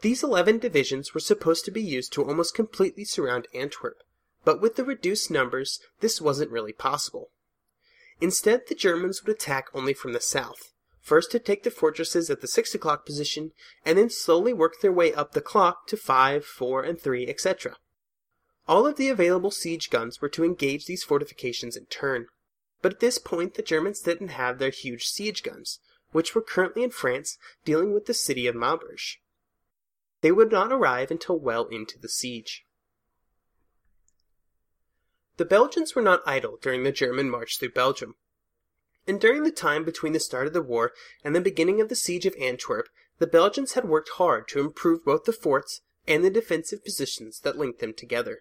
These 0.00 0.22
eleven 0.22 0.58
divisions 0.58 1.12
were 1.12 1.20
supposed 1.20 1.64
to 1.64 1.72
be 1.72 1.82
used 1.82 2.12
to 2.12 2.24
almost 2.24 2.54
completely 2.54 3.04
surround 3.04 3.48
Antwerp, 3.52 3.96
but 4.44 4.60
with 4.60 4.76
the 4.76 4.84
reduced 4.84 5.28
numbers, 5.28 5.80
this 5.98 6.20
wasn't 6.20 6.52
really 6.52 6.72
possible. 6.72 7.30
Instead, 8.20 8.66
the 8.66 8.74
Germans 8.74 9.22
would 9.22 9.34
attack 9.34 9.68
only 9.74 9.92
from 9.92 10.12
the 10.12 10.20
south, 10.20 10.72
first 11.00 11.30
to 11.30 11.38
take 11.38 11.62
the 11.62 11.70
fortresses 11.70 12.30
at 12.30 12.40
the 12.40 12.48
6 12.48 12.74
o'clock 12.74 13.04
position, 13.04 13.52
and 13.84 13.98
then 13.98 14.10
slowly 14.10 14.52
work 14.52 14.80
their 14.80 14.92
way 14.92 15.12
up 15.12 15.32
the 15.32 15.40
clock 15.40 15.86
to 15.86 15.96
5, 15.96 16.44
4, 16.44 16.82
and 16.82 17.00
3, 17.00 17.28
etc. 17.28 17.76
All 18.66 18.86
of 18.86 18.96
the 18.96 19.08
available 19.08 19.50
siege 19.50 19.90
guns 19.90 20.20
were 20.20 20.28
to 20.30 20.44
engage 20.44 20.86
these 20.86 21.04
fortifications 21.04 21.76
in 21.76 21.86
turn. 21.86 22.26
But 22.82 22.94
at 22.94 23.00
this 23.00 23.18
point, 23.18 23.54
the 23.54 23.62
Germans 23.62 24.00
didn't 24.00 24.28
have 24.28 24.58
their 24.58 24.70
huge 24.70 25.06
siege 25.06 25.42
guns, 25.42 25.78
which 26.12 26.34
were 26.34 26.42
currently 26.42 26.82
in 26.82 26.90
France 26.90 27.38
dealing 27.64 27.92
with 27.92 28.06
the 28.06 28.14
city 28.14 28.46
of 28.46 28.54
Maubeuge. 28.54 29.18
They 30.20 30.32
would 30.32 30.50
not 30.50 30.72
arrive 30.72 31.10
until 31.10 31.38
well 31.38 31.66
into 31.66 31.98
the 31.98 32.08
siege. 32.08 32.64
The 35.36 35.44
Belgians 35.44 35.94
were 35.94 36.02
not 36.02 36.22
idle 36.26 36.58
during 36.60 36.82
the 36.82 36.92
German 36.92 37.28
march 37.28 37.58
through 37.58 37.72
Belgium. 37.72 38.14
And 39.06 39.20
during 39.20 39.44
the 39.44 39.50
time 39.50 39.84
between 39.84 40.12
the 40.12 40.20
start 40.20 40.46
of 40.46 40.52
the 40.52 40.62
war 40.62 40.92
and 41.22 41.34
the 41.34 41.40
beginning 41.40 41.80
of 41.80 41.88
the 41.88 41.94
siege 41.94 42.26
of 42.26 42.34
Antwerp, 42.40 42.88
the 43.18 43.26
Belgians 43.26 43.74
had 43.74 43.84
worked 43.84 44.10
hard 44.10 44.48
to 44.48 44.60
improve 44.60 45.04
both 45.04 45.24
the 45.24 45.32
forts 45.32 45.82
and 46.06 46.24
the 46.24 46.30
defensive 46.30 46.84
positions 46.84 47.40
that 47.40 47.58
linked 47.58 47.80
them 47.80 47.92
together. 47.92 48.40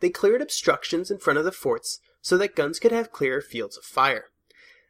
They 0.00 0.10
cleared 0.10 0.42
obstructions 0.42 1.10
in 1.10 1.18
front 1.18 1.38
of 1.38 1.44
the 1.44 1.52
forts 1.52 2.00
so 2.20 2.36
that 2.38 2.56
guns 2.56 2.78
could 2.78 2.92
have 2.92 3.12
clearer 3.12 3.40
fields 3.40 3.76
of 3.76 3.84
fire. 3.84 4.26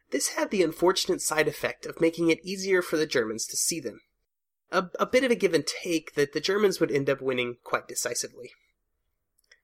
This 0.09 0.29
had 0.29 0.51
the 0.51 0.63
unfortunate 0.63 1.21
side 1.21 1.47
effect 1.47 1.85
of 1.85 2.01
making 2.01 2.29
it 2.29 2.43
easier 2.43 2.81
for 2.81 2.97
the 2.97 3.05
Germans 3.05 3.45
to 3.47 3.57
see 3.57 3.79
them. 3.79 4.01
A, 4.71 4.89
a 4.99 5.05
bit 5.05 5.23
of 5.23 5.31
a 5.31 5.35
give 5.35 5.53
and 5.53 5.65
take 5.65 6.15
that 6.15 6.33
the 6.33 6.39
Germans 6.39 6.79
would 6.79 6.91
end 6.91 7.09
up 7.09 7.21
winning 7.21 7.57
quite 7.63 7.87
decisively. 7.87 8.51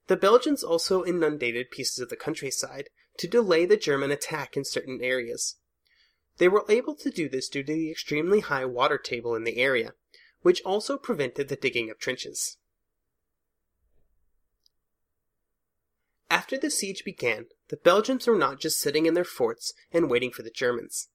The 0.08 0.18
Belgians 0.18 0.64
also 0.64 1.06
inundated 1.06 1.72
pieces 1.72 2.00
of 2.00 2.10
the 2.10 2.16
countryside 2.16 2.90
to 3.18 3.28
delay 3.28 3.66
the 3.66 3.78
German 3.78 4.12
attack 4.12 4.58
in 4.58 4.66
certain 4.66 5.02
areas. 5.02 5.58
They 6.38 6.50
were 6.50 6.66
able 6.68 6.96
to 6.96 7.10
do 7.10 7.30
this 7.30 7.48
due 7.48 7.64
to 7.64 7.74
the 7.74 7.92
extremely 7.92 8.42
high 8.42 8.66
water 8.66 8.98
table 8.98 9.36
in 9.36 9.44
the 9.44 9.58
area, 9.58 9.94
which 10.42 10.62
also 10.64 10.98
prevented 10.98 11.48
the 11.48 11.56
digging 11.56 11.90
of 11.90 12.00
trenches. 12.00 12.58
After 16.30 16.58
the 16.58 16.72
siege 16.72 17.06
began, 17.06 17.46
the 17.70 17.78
Belgians 17.78 18.28
were 18.28 18.36
not 18.36 18.60
just 18.60 18.80
sitting 18.80 19.06
in 19.06 19.14
their 19.14 19.24
forts 19.24 19.74
and 19.92 20.10
waiting 20.10 20.32
for 20.32 20.42
the 20.42 20.50
Germans. 20.50 21.10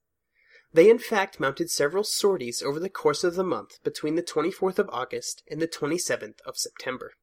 They 0.71 0.89
in 0.89 0.99
fact 0.99 1.39
mounted 1.39 1.69
several 1.69 2.03
sorties 2.03 2.63
over 2.63 2.79
the 2.79 2.89
course 2.89 3.23
of 3.23 3.35
the 3.35 3.43
month 3.43 3.83
between 3.83 4.15
the 4.15 4.23
24th 4.23 4.79
of 4.79 4.89
August 4.91 5.43
and 5.49 5.61
the 5.61 5.67
27th 5.67 6.39
of 6.45 6.57
September. 6.57 7.13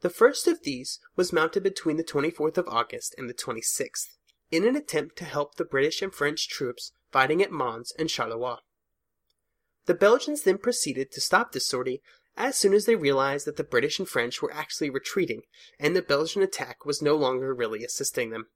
The 0.00 0.10
first 0.10 0.46
of 0.46 0.62
these 0.62 1.00
was 1.16 1.32
mounted 1.32 1.62
between 1.62 1.96
the 1.96 2.04
24th 2.04 2.58
of 2.58 2.68
August 2.68 3.14
and 3.16 3.28
the 3.28 3.34
26th, 3.34 4.16
in 4.50 4.66
an 4.66 4.76
attempt 4.76 5.16
to 5.16 5.24
help 5.24 5.54
the 5.54 5.64
British 5.64 6.02
and 6.02 6.14
French 6.14 6.48
troops 6.48 6.92
fighting 7.10 7.42
at 7.42 7.50
Mons 7.50 7.92
and 7.98 8.08
Charleroi. 8.08 8.58
The 9.86 9.94
Belgians 9.94 10.42
then 10.42 10.58
proceeded 10.58 11.10
to 11.12 11.20
stop 11.20 11.52
this 11.52 11.66
sortie 11.66 12.02
as 12.36 12.56
soon 12.56 12.74
as 12.74 12.84
they 12.84 12.96
realized 12.96 13.46
that 13.46 13.56
the 13.56 13.64
British 13.64 13.98
and 13.98 14.08
French 14.08 14.42
were 14.42 14.52
actually 14.52 14.90
retreating 14.90 15.42
and 15.78 15.96
the 15.96 16.02
Belgian 16.02 16.42
attack 16.42 16.84
was 16.84 17.00
no 17.00 17.16
longer 17.16 17.54
really 17.54 17.84
assisting 17.84 18.30
them. 18.30 18.46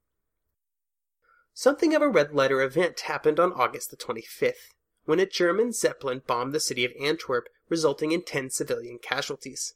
Something 1.55 1.95
of 1.95 2.03
a 2.03 2.09
red 2.09 2.35
letter 2.35 2.63
event 2.63 3.01
happened 3.01 3.41
on 3.41 3.53
August 3.53 3.91
the 3.91 3.97
25th, 3.97 4.75
when 5.05 5.21
a 5.21 5.27
German 5.27 5.73
Zeppelin 5.73 6.23
bombed 6.27 6.53
the 6.53 6.61
city 6.61 6.85
of 6.85 6.93
Antwerp, 7.01 7.49
resulting 7.69 8.13
in 8.13 8.23
10 8.23 8.51
civilian 8.51 8.99
casualties. 8.99 9.75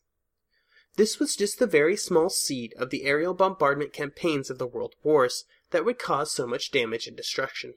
This 0.97 1.19
was 1.19 1.35
just 1.35 1.59
the 1.59 1.67
very 1.67 1.97
small 1.97 2.31
seed 2.31 2.73
of 2.77 2.91
the 2.91 3.05
aerial 3.05 3.35
bombardment 3.35 3.93
campaigns 3.93 4.49
of 4.49 4.59
the 4.59 4.67
world 4.67 4.95
wars 5.03 5.45
that 5.71 5.85
would 5.85 5.99
cause 5.99 6.31
so 6.31 6.47
much 6.47 6.71
damage 6.71 7.07
and 7.09 7.17
destruction. 7.17 7.75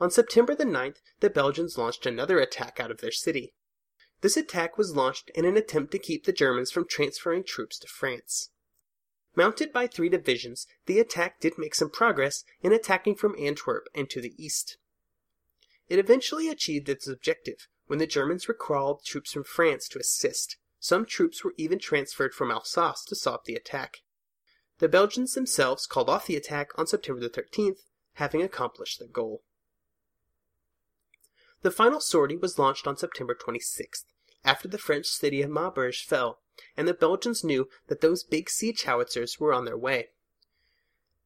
On 0.00 0.10
September 0.10 0.54
the 0.54 0.64
9th, 0.64 0.96
the 1.20 1.30
Belgians 1.30 1.78
launched 1.78 2.04
another 2.04 2.38
attack 2.40 2.80
out 2.80 2.90
of 2.90 3.00
their 3.00 3.12
city. 3.12 3.54
This 4.20 4.36
attack 4.36 4.76
was 4.76 4.96
launched 4.96 5.30
in 5.34 5.44
an 5.44 5.56
attempt 5.56 5.92
to 5.92 5.98
keep 5.98 6.24
the 6.24 6.32
Germans 6.32 6.70
from 6.70 6.86
transferring 6.88 7.44
troops 7.44 7.78
to 7.78 7.86
France. 7.86 8.50
Mounted 9.36 9.72
by 9.72 9.86
three 9.86 10.08
divisions, 10.08 10.66
the 10.86 10.98
attack 10.98 11.40
did 11.40 11.58
make 11.58 11.74
some 11.74 11.90
progress 11.90 12.42
in 12.62 12.72
attacking 12.72 13.14
from 13.14 13.36
Antwerp 13.38 13.88
and 13.94 14.10
to 14.10 14.20
the 14.20 14.34
east. 14.42 14.78
It 15.88 15.98
eventually 15.98 16.48
achieved 16.48 16.88
its 16.88 17.06
objective 17.06 17.68
when 17.86 17.98
the 17.98 18.06
Germans 18.06 18.48
recalled 18.48 19.04
troops 19.04 19.32
from 19.32 19.44
France 19.44 19.88
to 19.90 19.98
assist, 19.98 20.56
some 20.86 21.04
troops 21.04 21.42
were 21.42 21.52
even 21.56 21.80
transferred 21.80 22.32
from 22.32 22.52
Alsace 22.52 23.04
to 23.08 23.16
stop 23.16 23.44
the 23.44 23.56
attack. 23.56 24.02
The 24.78 24.88
Belgians 24.88 25.34
themselves 25.34 25.84
called 25.84 26.08
off 26.08 26.26
the 26.26 26.36
attack 26.36 26.68
on 26.78 26.86
September 26.86 27.20
the 27.20 27.28
13th, 27.28 27.78
having 28.14 28.40
accomplished 28.40 29.00
their 29.00 29.08
goal. 29.08 29.42
The 31.62 31.72
final 31.72 31.98
sortie 31.98 32.36
was 32.36 32.56
launched 32.56 32.86
on 32.86 32.96
September 32.96 33.34
26th, 33.34 34.04
after 34.44 34.68
the 34.68 34.78
French 34.78 35.06
city 35.06 35.42
of 35.42 35.50
Maubeuge 35.50 36.04
fell, 36.04 36.38
and 36.76 36.86
the 36.86 36.94
Belgians 36.94 37.42
knew 37.42 37.68
that 37.88 38.00
those 38.00 38.22
big 38.22 38.48
siege 38.48 38.84
howitzers 38.84 39.40
were 39.40 39.52
on 39.52 39.64
their 39.64 39.76
way. 39.76 40.10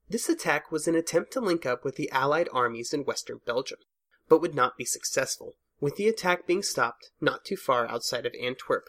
This 0.09 0.31
attack 0.31 0.73
was 0.73 0.89
an 0.89 0.95
attempt 0.95 1.35
to 1.35 1.41
link 1.41 1.67
up 1.67 1.85
with 1.85 1.97
the 1.97 2.11
Allied 2.13 2.49
armies 2.51 2.95
in 2.95 3.05
western 3.05 3.43
Belgium, 3.45 3.81
but 4.27 4.41
would 4.41 4.55
not 4.55 4.79
be 4.79 4.87
successful, 4.87 5.57
with 5.81 5.97
the 5.97 6.09
attack 6.09 6.47
being 6.47 6.63
stopped 6.63 7.11
not 7.21 7.45
too 7.45 7.59
far 7.59 7.87
outside 7.87 8.25
of 8.25 8.33
Antwerp. 8.41 8.89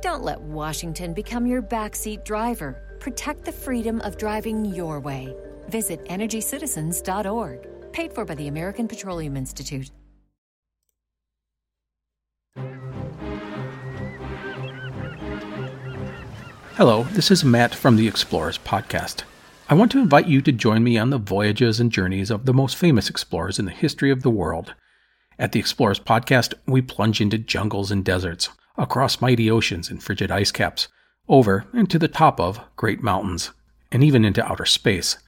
Don't 0.00 0.22
let 0.22 0.40
Washington 0.40 1.12
become 1.12 1.44
your 1.44 1.60
backseat 1.60 2.24
driver. 2.24 2.96
Protect 3.00 3.44
the 3.44 3.50
freedom 3.52 4.00
of 4.02 4.16
driving 4.16 4.64
your 4.64 5.00
way. 5.00 5.34
Visit 5.68 6.04
EnergyCitizens.org. 6.04 7.92
Paid 7.92 8.12
for 8.12 8.24
by 8.24 8.36
the 8.36 8.46
American 8.46 8.86
Petroleum 8.86 9.36
Institute. 9.36 9.90
Hello, 16.76 17.02
this 17.10 17.32
is 17.32 17.44
Matt 17.44 17.74
from 17.74 17.96
the 17.96 18.06
Explorers 18.06 18.58
Podcast. 18.58 19.24
I 19.68 19.74
want 19.74 19.90
to 19.92 19.98
invite 19.98 20.28
you 20.28 20.40
to 20.42 20.52
join 20.52 20.84
me 20.84 20.96
on 20.96 21.10
the 21.10 21.18
voyages 21.18 21.80
and 21.80 21.90
journeys 21.90 22.30
of 22.30 22.46
the 22.46 22.54
most 22.54 22.76
famous 22.76 23.10
explorers 23.10 23.58
in 23.58 23.64
the 23.64 23.72
history 23.72 24.12
of 24.12 24.22
the 24.22 24.30
world. 24.30 24.74
At 25.40 25.50
the 25.50 25.58
Explorers 25.58 25.98
Podcast, 25.98 26.54
we 26.66 26.80
plunge 26.80 27.20
into 27.20 27.36
jungles 27.36 27.90
and 27.90 28.04
deserts, 28.04 28.50
across 28.78 29.20
mighty 29.20 29.50
oceans 29.50 29.90
and 29.90 30.02
frigid 30.02 30.30
ice 30.30 30.50
caps, 30.52 30.88
over 31.28 31.66
and 31.72 31.90
to 31.90 31.98
the 31.98 32.08
top 32.08 32.40
of 32.40 32.60
great 32.76 33.02
mountains, 33.02 33.50
and 33.92 34.02
even 34.02 34.24
into 34.24 34.44
outer 34.46 34.64
space. 34.64 35.18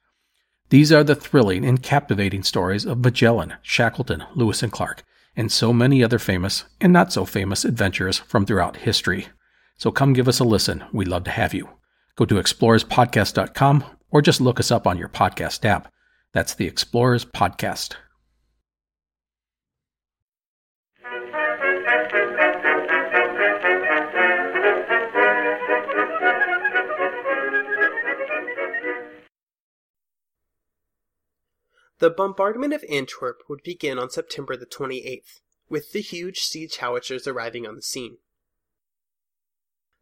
These 0.71 0.93
are 0.93 1.03
the 1.03 1.17
thrilling 1.17 1.65
and 1.65 1.83
captivating 1.83 2.45
stories 2.45 2.87
of 2.87 3.05
Magellan, 3.05 3.55
Shackleton, 3.61 4.25
Lewis 4.35 4.63
and 4.63 4.71
Clark, 4.71 5.03
and 5.37 5.51
so 5.51 5.73
many 5.73 6.03
other 6.03 6.19
famous 6.19 6.65
and 6.81 6.93
not 6.93 7.13
so 7.13 7.25
famous 7.25 7.65
adventurers 7.65 8.19
from 8.19 8.47
throughout 8.47 8.77
history. 8.77 9.29
So 9.77 9.91
come 9.91 10.13
give 10.13 10.29
us 10.29 10.39
a 10.39 10.45
listen. 10.45 10.85
We'd 10.93 11.09
love 11.09 11.25
to 11.25 11.31
have 11.31 11.55
you. 11.55 11.69
Go 12.17 12.25
to 12.27 12.37
explorerspodcast.com 12.37 13.85
or 14.11 14.23
just 14.23 14.41
look 14.41 14.61
us 14.61 14.71
up 14.71 14.87
on 14.87 14.99
your 14.99 15.09
podcast 15.09 15.65
app. 15.65 15.91
That's 16.33 16.55
the 16.55 16.67
Explorers 16.67 17.25
Podcast. 17.25 17.95
The 32.01 32.09
bombardment 32.09 32.73
of 32.73 32.83
Antwerp 32.89 33.43
would 33.47 33.63
begin 33.63 33.99
on 33.99 34.09
September 34.09 34.57
the 34.57 34.65
28th, 34.65 35.41
with 35.69 35.93
the 35.93 36.01
huge 36.01 36.39
siege 36.39 36.79
howitzers 36.79 37.27
arriving 37.27 37.67
on 37.67 37.77
the 37.77 37.83
scene. 37.83 38.17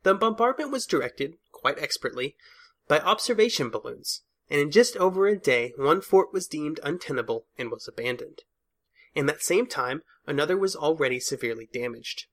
The 0.05 0.15
bombardment 0.15 0.71
was 0.71 0.87
directed, 0.87 1.39
quite 1.51 1.77
expertly, 1.81 2.37
by 2.87 3.01
observation 3.01 3.69
balloons, 3.69 4.23
and 4.49 4.61
in 4.61 4.71
just 4.71 4.97
over 4.97 5.27
a 5.27 5.37
day 5.37 5.75
one 5.77 6.01
fort 6.01 6.33
was 6.33 6.47
deemed 6.47 6.79
untenable 6.85 7.47
and 7.59 7.69
was 7.69 7.89
abandoned. 7.89 8.45
In 9.17 9.27
that 9.27 9.43
same 9.43 9.67
time, 9.67 10.05
another 10.25 10.57
was 10.57 10.77
already 10.77 11.19
severely 11.19 11.69
damaged. 11.73 12.27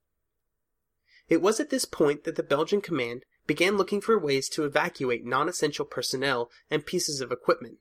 It 1.28 1.42
was 1.42 1.60
at 1.60 1.72
this 1.72 1.86
point 1.86 2.24
that 2.26 2.36
the 2.36 2.44
Belgian 2.44 2.82
command 2.82 3.26
began 3.48 3.78
looking 3.78 4.00
for 4.00 4.20
ways 4.20 4.48
to 4.50 4.64
evacuate 4.64 5.26
non 5.26 5.50
essential 5.50 5.86
personnel 5.86 6.52
and 6.70 6.86
pieces 6.86 7.20
of 7.20 7.32
equipment 7.32 7.80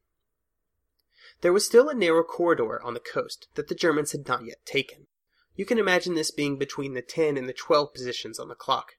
there 1.44 1.52
was 1.52 1.66
still 1.66 1.90
a 1.90 1.94
narrow 1.94 2.24
corridor 2.24 2.82
on 2.82 2.94
the 2.94 3.00
coast 3.00 3.48
that 3.54 3.68
the 3.68 3.74
Germans 3.74 4.12
had 4.12 4.26
not 4.26 4.46
yet 4.46 4.64
taken. 4.64 5.08
You 5.54 5.66
can 5.66 5.78
imagine 5.78 6.14
this 6.14 6.30
being 6.30 6.56
between 6.56 6.94
the 6.94 7.02
10 7.02 7.36
and 7.36 7.46
the 7.46 7.52
12 7.52 7.92
positions 7.92 8.38
on 8.38 8.48
the 8.48 8.54
clock. 8.54 8.92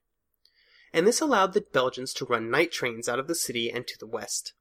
And 0.92 1.08
this 1.08 1.20
allowed 1.20 1.54
the 1.54 1.64
Belgians 1.72 2.14
to 2.14 2.24
run 2.24 2.48
night 2.48 2.70
trains 2.70 3.08
out 3.08 3.18
of 3.18 3.26
the 3.26 3.34
city 3.34 3.68
and 3.68 3.84
to 3.88 3.98
the 3.98 4.06
west. 4.06 4.52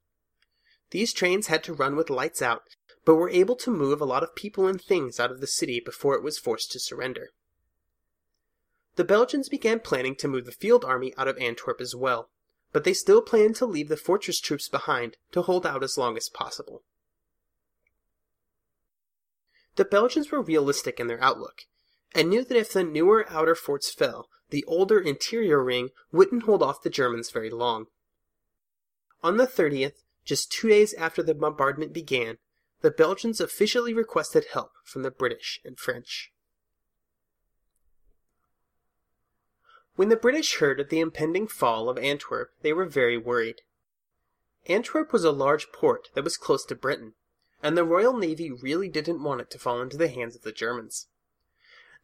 These 0.89 1.13
trains 1.13 1.45
had 1.45 1.63
to 1.65 1.75
run 1.75 1.95
with 1.95 2.09
lights 2.09 2.41
out, 2.41 2.63
but 3.05 3.17
were 3.17 3.29
able 3.29 3.55
to 3.57 3.69
move 3.69 4.01
a 4.01 4.05
lot 4.05 4.23
of 4.23 4.35
people 4.35 4.65
and 4.65 4.81
things 4.81 5.19
out 5.19 5.29
of 5.29 5.39
the 5.39 5.45
city 5.45 5.79
before 5.79 6.15
it 6.15 6.23
was 6.23 6.39
forced 6.39 6.71
to 6.71 6.79
surrender. 6.79 7.33
The 8.95 9.03
Belgians 9.03 9.47
began 9.47 9.79
planning 9.79 10.15
to 10.15 10.27
move 10.27 10.45
the 10.45 10.51
field 10.51 10.83
army 10.83 11.13
out 11.19 11.27
of 11.27 11.37
Antwerp 11.37 11.79
as 11.79 11.93
well, 11.93 12.31
but 12.73 12.83
they 12.83 12.93
still 12.93 13.21
planned 13.21 13.57
to 13.57 13.67
leave 13.67 13.89
the 13.89 13.95
fortress 13.95 14.39
troops 14.39 14.69
behind 14.69 15.17
to 15.33 15.43
hold 15.43 15.67
out 15.67 15.83
as 15.83 15.99
long 15.99 16.17
as 16.17 16.29
possible. 16.29 16.81
The 19.75 19.85
Belgians 19.85 20.31
were 20.31 20.41
realistic 20.41 20.99
in 20.99 21.07
their 21.07 21.21
outlook, 21.21 21.63
and 22.13 22.29
knew 22.29 22.43
that 22.45 22.57
if 22.57 22.71
the 22.71 22.83
newer 22.83 23.25
outer 23.29 23.55
forts 23.55 23.91
fell, 23.91 24.29
the 24.49 24.63
older 24.65 24.99
interior 24.99 25.63
ring 25.63 25.89
wouldn't 26.11 26.43
hold 26.43 26.63
off 26.63 26.81
the 26.81 26.89
Germans 26.89 27.31
very 27.31 27.49
long. 27.49 27.87
On 29.21 29.37
the 29.37 29.47
30th, 29.47 30.03
just 30.23 30.51
two 30.51 30.69
days 30.69 30.93
after 30.93 31.21
the 31.21 31.33
bombardment 31.33 31.93
began, 31.93 32.37
the 32.81 32.91
Belgians 32.91 33.41
officially 33.41 33.93
requested 33.93 34.45
help 34.53 34.71
from 34.83 35.03
the 35.03 35.11
British 35.11 35.59
and 35.65 35.77
French. 35.77 36.31
When 39.95 40.09
the 40.09 40.17
British 40.17 40.57
heard 40.57 40.79
of 40.79 40.89
the 40.89 40.99
impending 40.99 41.47
fall 41.47 41.89
of 41.89 41.97
Antwerp, 41.97 42.51
they 42.61 42.73
were 42.73 42.85
very 42.85 43.17
worried. 43.17 43.61
Antwerp 44.67 45.13
was 45.13 45.23
a 45.23 45.31
large 45.31 45.71
port 45.71 46.09
that 46.13 46.23
was 46.23 46.37
close 46.37 46.65
to 46.65 46.75
Britain, 46.75 47.13
and 47.65 47.75
the 47.75 47.83
Royal 47.83 48.15
Navy 48.15 48.51
really 48.51 48.87
didn't 48.87 49.23
want 49.23 49.41
it 49.41 49.49
to 49.49 49.57
fall 49.57 49.81
into 49.81 49.97
the 49.97 50.07
hands 50.07 50.35
of 50.35 50.43
the 50.43 50.51
Germans. 50.51 51.07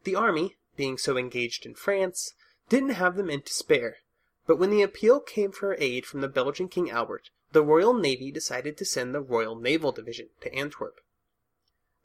The 0.02 0.16
army, 0.16 0.56
being 0.76 0.98
so 0.98 1.16
engaged 1.16 1.64
in 1.64 1.76
France, 1.76 2.34
didn't 2.68 2.88
have 2.94 3.14
the 3.14 3.22
men 3.22 3.42
to 3.42 3.52
spare, 3.52 3.98
but 4.44 4.58
when 4.58 4.70
the 4.70 4.82
appeal 4.82 5.20
came 5.20 5.52
for 5.52 5.76
aid 5.78 6.04
from 6.04 6.20
the 6.20 6.26
Belgian 6.26 6.66
King 6.66 6.90
Albert, 6.90 7.30
the 7.52 7.62
Royal 7.62 7.94
Navy 7.94 8.32
decided 8.32 8.76
to 8.76 8.84
send 8.84 9.14
the 9.14 9.20
Royal 9.20 9.54
Naval 9.54 9.92
Division 9.92 10.30
to 10.40 10.52
Antwerp. 10.52 11.00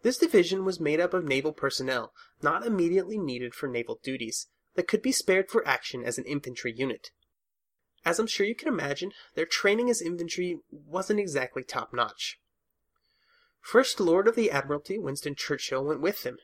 This 0.03 0.19
division 0.19 0.63
was 0.63 0.79
made 0.79 0.99
up 0.99 1.15
of 1.15 1.25
naval 1.25 1.51
personnel 1.51 2.13
not 2.43 2.63
immediately 2.63 3.17
needed 3.17 3.55
for 3.55 3.67
naval 3.67 3.99
duties, 4.03 4.49
that 4.75 4.88
could 4.88 5.01
be 5.01 5.12
spared 5.12 5.49
for 5.49 5.67
action 5.67 6.03
as 6.03 6.19
an 6.19 6.25
infantry 6.25 6.71
unit. 6.71 7.10
As 8.05 8.19
I'm 8.19 8.27
sure 8.27 8.45
you 8.45 8.53
can 8.53 8.67
imagine, 8.67 9.13
their 9.34 9.47
training 9.47 9.89
as 9.89 9.99
infantry 9.99 10.60
wasn't 10.69 11.19
exactly 11.19 11.63
top 11.63 11.91
notch. 11.91 12.39
First 13.67 13.99
Lord 13.99 14.30
of 14.30 14.36
the 14.36 14.49
Admiralty 14.49 14.97
Winston 14.97 15.36
Churchill 15.36 15.84
went 15.84 15.99
with 15.99 16.23
them, 16.23 16.38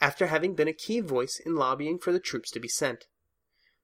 after 0.00 0.28
having 0.28 0.54
been 0.54 0.68
a 0.68 0.72
key 0.72 1.00
voice 1.00 1.40
in 1.44 1.56
lobbying 1.56 1.98
for 1.98 2.12
the 2.12 2.20
troops 2.20 2.52
to 2.52 2.60
be 2.60 2.68
sent. 2.68 3.08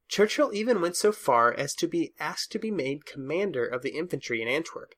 Churchill 0.06 0.54
even 0.54 0.80
went 0.80 0.94
so 0.94 1.10
far 1.10 1.52
as 1.52 1.74
to 1.74 1.88
be 1.88 2.14
asked 2.20 2.52
to 2.52 2.58
be 2.60 2.70
made 2.70 3.04
commander 3.04 3.66
of 3.66 3.82
the 3.82 3.96
infantry 3.98 4.40
in 4.40 4.46
Antwerp. 4.46 4.94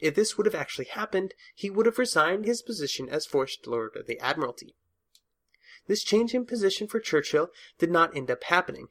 If 0.00 0.16
this 0.16 0.36
would 0.36 0.46
have 0.46 0.56
actually 0.56 0.86
happened, 0.86 1.34
he 1.54 1.70
would 1.70 1.86
have 1.86 2.00
resigned 2.00 2.46
his 2.46 2.62
position 2.62 3.08
as 3.08 3.26
First 3.26 3.68
Lord 3.68 3.94
of 3.94 4.08
the 4.08 4.18
Admiralty. 4.18 4.74
This 5.86 6.02
change 6.02 6.34
in 6.34 6.46
position 6.46 6.88
for 6.88 6.98
Churchill 6.98 7.50
did 7.78 7.92
not 7.92 8.16
end 8.16 8.28
up 8.28 8.42
happening, 8.42 8.88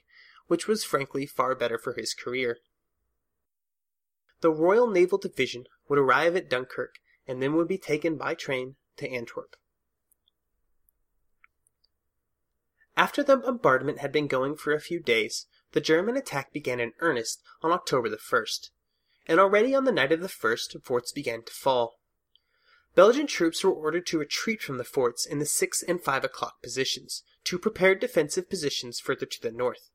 which 0.48 0.66
was 0.66 0.86
frankly 0.86 1.26
far 1.26 1.56
better 1.56 1.78
for 1.78 1.92
his 1.92 2.14
career. 2.14 2.60
The 4.40 4.50
Royal 4.50 4.88
Naval 4.88 5.18
Division 5.18 5.66
would 5.90 6.00
arrive 6.00 6.38
at 6.38 6.50
Dunkirk 6.50 7.00
and 7.28 7.42
then 7.42 7.54
would 7.56 7.68
be 7.68 7.78
taken 7.78 8.18
by 8.18 8.34
train 8.34 8.76
to 8.98 9.10
Antwerp. 9.10 9.56
After 12.98 13.24
the 13.24 13.38
bombardment 13.38 14.00
had 14.00 14.12
been 14.12 14.28
going 14.28 14.56
for 14.56 14.74
a 14.74 14.80
few 14.80 15.00
days, 15.00 15.48
the 15.74 15.82
German 15.82 16.16
attack 16.16 16.54
began 16.54 16.80
in 16.80 16.94
earnest 17.00 17.42
on 17.62 17.72
October 17.72 18.08
the 18.10 18.18
1st, 18.18 18.70
and 19.26 19.40
already 19.40 19.76
on 19.76 19.84
the 19.84 19.92
night 19.92 20.14
of 20.14 20.22
the 20.22 20.30
1st, 20.30 20.82
forts 20.84 21.12
began 21.12 21.44
to 21.44 21.52
fall. 21.52 22.00
Belgian 22.96 23.28
troops 23.28 23.62
were 23.64 23.74
ordered 23.74 24.08
to 24.08 24.20
retreat 24.20 24.62
from 24.62 24.78
the 24.78 24.86
forts 24.86 25.26
in 25.26 25.40
the 25.40 25.46
6 25.46 25.84
and 25.84 26.02
5 26.02 26.24
o'clock 26.24 26.62
positions, 26.64 27.24
to 27.44 27.60
prepare 27.60 27.96
defensive 27.96 28.50
positions 28.50 29.02
further 29.02 29.26
to 29.26 29.42
the 29.42 29.52
north. 29.52 29.90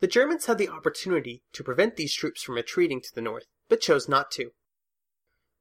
The 0.00 0.06
Germans 0.06 0.46
had 0.46 0.58
the 0.58 0.68
opportunity 0.68 1.42
to 1.54 1.64
prevent 1.64 1.96
these 1.96 2.14
troops 2.14 2.42
from 2.42 2.56
retreating 2.56 3.00
to 3.00 3.14
the 3.14 3.22
north, 3.22 3.46
but 3.68 3.80
chose 3.80 4.08
not 4.08 4.30
to. 4.32 4.52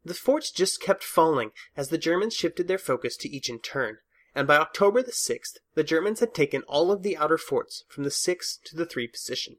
The 0.07 0.13
forts 0.13 0.51
just 0.51 0.79
kept 0.79 1.03
falling 1.03 1.51
as 1.75 1.89
the 1.89 1.97
Germans 1.97 2.33
shifted 2.33 2.69
their 2.69 2.77
focus 2.77 3.17
to 3.17 3.27
each 3.27 3.49
in 3.49 3.59
turn, 3.59 3.97
and 4.33 4.47
by 4.47 4.55
October 4.55 5.03
the 5.03 5.11
6th, 5.11 5.57
the 5.75 5.83
Germans 5.83 6.21
had 6.21 6.33
taken 6.33 6.61
all 6.61 6.93
of 6.93 7.03
the 7.03 7.17
outer 7.17 7.37
forts 7.37 7.83
from 7.89 8.05
the 8.05 8.09
6th 8.09 8.63
to 8.63 8.77
the 8.77 8.85
3 8.85 9.09
position. 9.09 9.57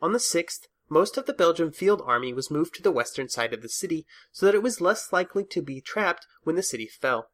On 0.00 0.14
the 0.14 0.18
6th, 0.18 0.68
most 0.88 1.18
of 1.18 1.26
the 1.26 1.34
Belgian 1.34 1.72
field 1.72 2.00
army 2.06 2.32
was 2.32 2.50
moved 2.50 2.74
to 2.76 2.82
the 2.82 2.90
western 2.90 3.28
side 3.28 3.52
of 3.52 3.60
the 3.60 3.68
city 3.68 4.06
so 4.32 4.46
that 4.46 4.54
it 4.54 4.62
was 4.62 4.80
less 4.80 5.12
likely 5.12 5.44
to 5.44 5.60
be 5.60 5.82
trapped 5.82 6.26
when 6.44 6.56
the 6.56 6.62
city 6.62 6.86
fell. 6.86 7.28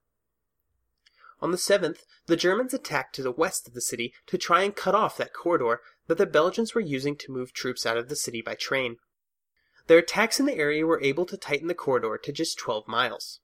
On 1.41 1.53
the 1.53 1.57
7th, 1.57 2.01
the 2.27 2.35
Germans 2.35 2.75
attacked 2.75 3.15
to 3.15 3.23
the 3.23 3.31
west 3.31 3.69
of 3.69 3.75
the 3.75 3.81
city 3.81 4.13
to 4.27 4.37
try 4.37 4.65
and 4.65 4.75
cut 4.75 4.97
off 4.97 5.17
that 5.19 5.33
corridor 5.33 5.81
that 6.09 6.19
the 6.19 6.27
Belgians 6.27 6.75
were 6.75 6.81
using 6.81 7.15
to 7.19 7.31
move 7.31 7.53
troops 7.53 7.87
out 7.87 7.97
of 7.97 8.09
the 8.09 8.17
city 8.17 8.43
by 8.43 8.57
train. 8.57 8.97
Their 9.87 9.99
attacks 9.99 10.41
in 10.41 10.47
the 10.47 10.57
area 10.57 10.87
were 10.87 11.03
able 11.03 11.27
to 11.27 11.37
tighten 11.37 11.69
the 11.69 11.75
corridor 11.75 12.19
to 12.19 12.33
just 12.33 12.59
12 12.59 12.89
miles. 12.89 13.41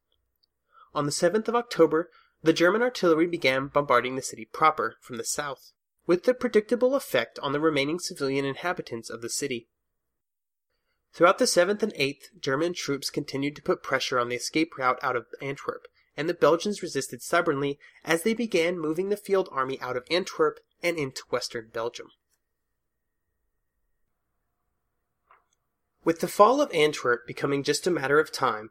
On 0.94 1.05
the 1.05 1.12
7th 1.12 1.48
of 1.48 1.55
October, 1.55 2.11
the 2.42 2.53
German 2.53 2.83
artillery 2.83 3.26
began 3.26 3.68
bombarding 3.68 4.16
the 4.16 4.22
city 4.22 4.46
proper 4.46 4.96
from 5.00 5.16
the 5.16 5.24
south, 5.24 5.72
with 6.07 6.24
the 6.24 6.35
predictable 6.35 6.94
effect 6.94 7.38
on 7.40 7.53
the 7.53 7.61
remaining 7.61 7.98
civilian 7.98 8.44
inhabitants 8.44 9.11
of 9.11 9.20
the 9.20 9.29
city. 9.29 9.68
Throughout 11.12 11.38
the 11.38 11.44
7th 11.44 11.83
and 11.83 11.92
8th, 11.94 12.40
German 12.40 12.72
troops 12.72 13.11
continued 13.11 13.57
to 13.57 13.62
put 13.62 13.83
pressure 13.83 14.18
on 14.18 14.29
the 14.29 14.37
escape 14.37 14.79
route 14.79 14.98
out 15.03 15.16
of 15.16 15.26
Antwerp, 15.42 15.87
and 16.16 16.29
the 16.29 16.35
Belgians 16.35 16.83
resisted 16.83 17.22
stubbornly 17.22 17.79
as 18.05 18.22
they 18.22 18.35
began 18.35 18.79
moving 18.79 19.09
the 19.09 19.16
field 19.16 19.48
army 19.53 19.79
out 19.81 19.96
of 19.96 20.07
Antwerp 20.11 20.61
and 20.83 20.96
into 20.96 21.22
western 21.31 21.68
Belgium. 21.72 22.09
With 26.05 26.21
the 26.21 26.29
fall 26.29 26.61
of 26.61 26.73
Antwerp 26.73 27.27
becoming 27.27 27.63
just 27.63 27.87
a 27.87 27.91
matter 27.91 28.19
of 28.19 28.33
time, 28.33 28.71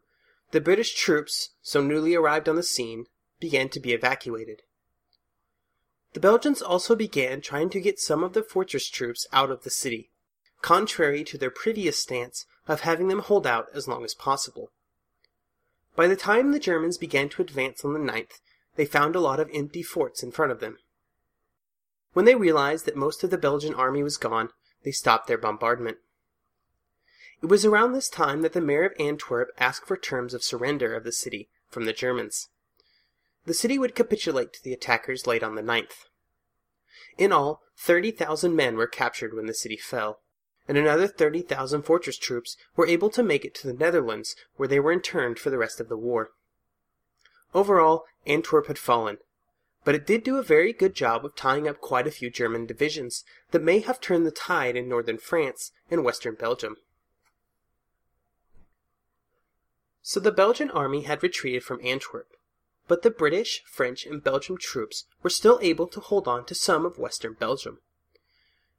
the 0.52 0.62
British 0.62 0.96
troops, 0.96 1.52
so 1.62 1.82
newly 1.82 2.16
arrived 2.16 2.50
on 2.50 2.56
the 2.56 2.64
scene, 2.64 3.06
began 3.40 3.70
to 3.70 3.80
be 3.80 3.94
evacuated. 3.94 4.64
The 6.14 6.20
Belgians 6.20 6.62
also 6.62 6.96
began 6.96 7.40
trying 7.40 7.70
to 7.70 7.80
get 7.80 8.00
some 8.00 8.24
of 8.24 8.34
the 8.34 8.42
fortress 8.42 8.88
troops 8.88 9.28
out 9.32 9.52
of 9.52 9.64
the 9.64 9.70
city, 9.70 10.10
contrary 10.62 11.24
to 11.26 11.38
their 11.38 11.52
previous 11.52 12.00
stance 12.00 12.46
of 12.68 12.82
having 12.82 13.10
them 13.10 13.20
hold 13.20 13.46
out 13.46 13.68
as 13.76 13.88
long 13.88 14.04
as 14.04 14.16
possible. 14.16 14.72
By 15.96 16.08
the 16.08 16.16
time 16.16 16.52
the 16.52 16.60
Germans 16.60 16.98
began 16.98 17.30
to 17.30 17.42
advance 17.42 17.86
on 17.86 17.94
the 17.94 18.00
9th, 18.00 18.40
they 18.76 18.86
found 18.86 19.16
a 19.16 19.20
lot 19.20 19.40
of 19.40 19.50
empty 19.54 19.84
forts 19.84 20.24
in 20.24 20.32
front 20.32 20.52
of 20.52 20.60
them. 20.60 20.78
When 22.14 22.26
they 22.26 22.36
realized 22.36 22.86
that 22.86 22.96
most 22.96 23.24
of 23.24 23.30
the 23.30 23.38
Belgian 23.38 23.76
army 23.76 24.02
was 24.02 24.18
gone, 24.18 24.50
they 24.84 24.92
stopped 24.92 25.28
their 25.28 25.38
bombardment. 25.38 25.98
It 27.42 27.48
was 27.48 27.64
around 27.64 27.94
this 27.94 28.10
time 28.10 28.42
that 28.42 28.52
the 28.52 28.60
mayor 28.60 28.84
of 28.84 28.94
Antwerp 29.00 29.52
asked 29.58 29.88
for 29.88 29.96
terms 29.96 30.34
of 30.34 30.44
surrender 30.44 30.94
of 30.94 31.06
the 31.06 31.12
city 31.12 31.50
from 31.70 31.86
the 31.86 31.94
Germans. 31.94 32.50
The 33.46 33.54
city 33.54 33.80
would 33.80 33.96
capitulate 33.96 34.52
to 34.54 34.64
the 34.64 34.74
attackers 34.74 35.26
late 35.26 35.42
on 35.42 35.56
the 35.56 35.62
9th. 35.62 36.06
In 37.18 37.32
all, 37.32 37.62
30,000 37.78 38.56
men 38.56 38.76
were 38.76 38.88
captured 38.88 39.34
when 39.34 39.46
the 39.46 39.54
city 39.54 39.78
fell, 39.78 40.20
and 40.68 40.78
another 40.78 41.08
30,000 41.08 41.84
fortress 41.84 42.18
troops 42.18 42.58
were 42.76 42.86
able 42.86 43.10
to 43.10 43.24
make 43.24 43.46
it 43.46 43.56
to 43.56 43.68
the 43.68 43.74
Netherlands, 43.74 44.36
where 44.58 44.68
they 44.68 44.80
were 44.80 44.92
interned 44.92 45.40
for 45.40 45.50
the 45.50 45.58
rest 45.58 45.80
of 45.80 45.88
the 45.88 45.98
war. 45.98 46.32
Overall, 47.54 48.04
Antwerp 48.28 48.68
had 48.68 48.78
fallen, 48.78 49.18
but 49.86 49.96
it 49.96 50.06
did 50.06 50.24
do 50.24 50.38
a 50.38 50.44
very 50.44 50.74
good 50.74 50.94
job 50.94 51.26
of 51.26 51.36
tying 51.36 51.70
up 51.70 51.80
quite 51.80 52.06
a 52.06 52.12
few 52.12 52.30
German 52.30 52.66
divisions 52.66 53.24
that 53.52 53.64
may 53.64 53.80
have 53.80 54.02
turned 54.02 54.26
the 54.26 54.32
tide 54.32 54.76
in 54.76 54.90
northern 54.90 55.18
France 55.18 55.72
and 55.90 56.04
western 56.04 56.36
Belgium. 56.36 56.76
So 60.10 60.20
the 60.20 60.32
Belgian 60.32 60.72
army 60.72 61.04
had 61.04 61.22
retreated 61.22 61.64
from 61.64 61.80
Antwerp, 61.84 62.36
but 62.88 63.04
the 63.04 63.12
British, 63.12 63.62
French, 63.68 64.08
and 64.08 64.24
Belgian 64.24 64.58
troops 64.58 65.06
were 65.22 65.30
still 65.30 65.60
able 65.62 65.86
to 65.86 66.00
hold 66.00 66.28
on 66.28 66.46
to 66.46 66.56
some 66.56 66.84
of 66.84 66.98
western 66.98 67.34
Belgium. 67.34 67.78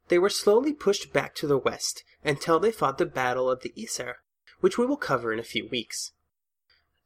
They 0.09 0.19
were 0.19 0.29
slowly 0.29 0.73
pushed 0.73 1.12
back 1.12 1.37
to 1.37 1.47
the 1.47 1.57
west 1.57 2.03
until 2.25 2.59
they 2.59 2.73
fought 2.73 2.99
the 2.99 3.07
Battle 3.07 3.49
of 3.49 3.62
the 3.62 3.73
Yser, 3.77 4.14
which 4.59 4.77
we 4.77 4.85
will 4.85 4.97
cover 4.97 5.33
in 5.33 5.38
a 5.38 5.45
few 5.45 5.69
weeks. 5.69 6.11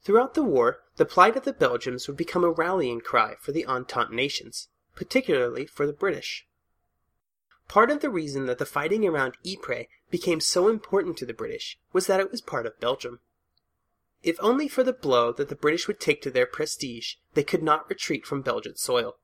Throughout 0.04 0.32
the 0.32 0.42
war, 0.42 0.80
the 0.96 1.04
plight 1.04 1.36
of 1.36 1.44
the 1.44 1.52
Belgians 1.52 2.08
would 2.08 2.16
become 2.16 2.44
a 2.44 2.50
rallying 2.50 3.02
cry 3.02 3.34
for 3.38 3.52
the 3.52 3.66
Entente 3.66 4.14
nations, 4.14 4.68
particularly 4.94 5.66
for 5.66 5.86
the 5.86 5.92
British. 5.92 6.46
Part 7.68 7.90
of 7.90 8.00
the 8.00 8.08
reason 8.08 8.46
that 8.46 8.56
the 8.56 8.64
fighting 8.64 9.04
around 9.04 9.36
Ypres 9.44 9.84
became 10.10 10.40
so 10.40 10.68
important 10.68 11.18
to 11.18 11.26
the 11.26 11.34
British 11.34 11.78
was 11.92 12.06
that 12.06 12.20
it 12.20 12.30
was 12.30 12.40
part 12.40 12.64
of 12.64 12.80
Belgium. 12.80 13.20
If 14.24 14.36
only 14.40 14.66
for 14.66 14.82
the 14.82 14.92
blow 14.92 15.30
that 15.32 15.48
the 15.48 15.54
British 15.54 15.86
would 15.86 16.00
take 16.00 16.20
to 16.22 16.30
their 16.30 16.46
prestige, 16.46 17.14
they 17.34 17.44
could 17.44 17.62
not 17.62 17.88
retreat 17.88 18.26
from 18.26 18.42
Belgian 18.42 18.74
soil. 18.76 19.18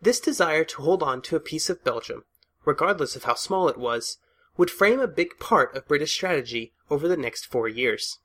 This 0.00 0.20
desire 0.20 0.62
to 0.64 0.82
hold 0.82 1.02
on 1.02 1.20
to 1.22 1.34
a 1.34 1.40
piece 1.40 1.68
of 1.68 1.82
Belgium 1.82 2.22
regardless 2.66 3.16
of 3.16 3.24
how 3.24 3.34
small 3.34 3.68
it 3.68 3.78
was, 3.78 4.18
would 4.58 4.70
frame 4.70 5.00
a 5.00 5.06
big 5.06 5.38
part 5.38 5.74
of 5.74 5.88
British 5.88 6.12
strategy 6.12 6.74
over 6.90 7.08
the 7.08 7.16
next 7.16 7.46
four 7.46 7.68
years. 7.68 8.18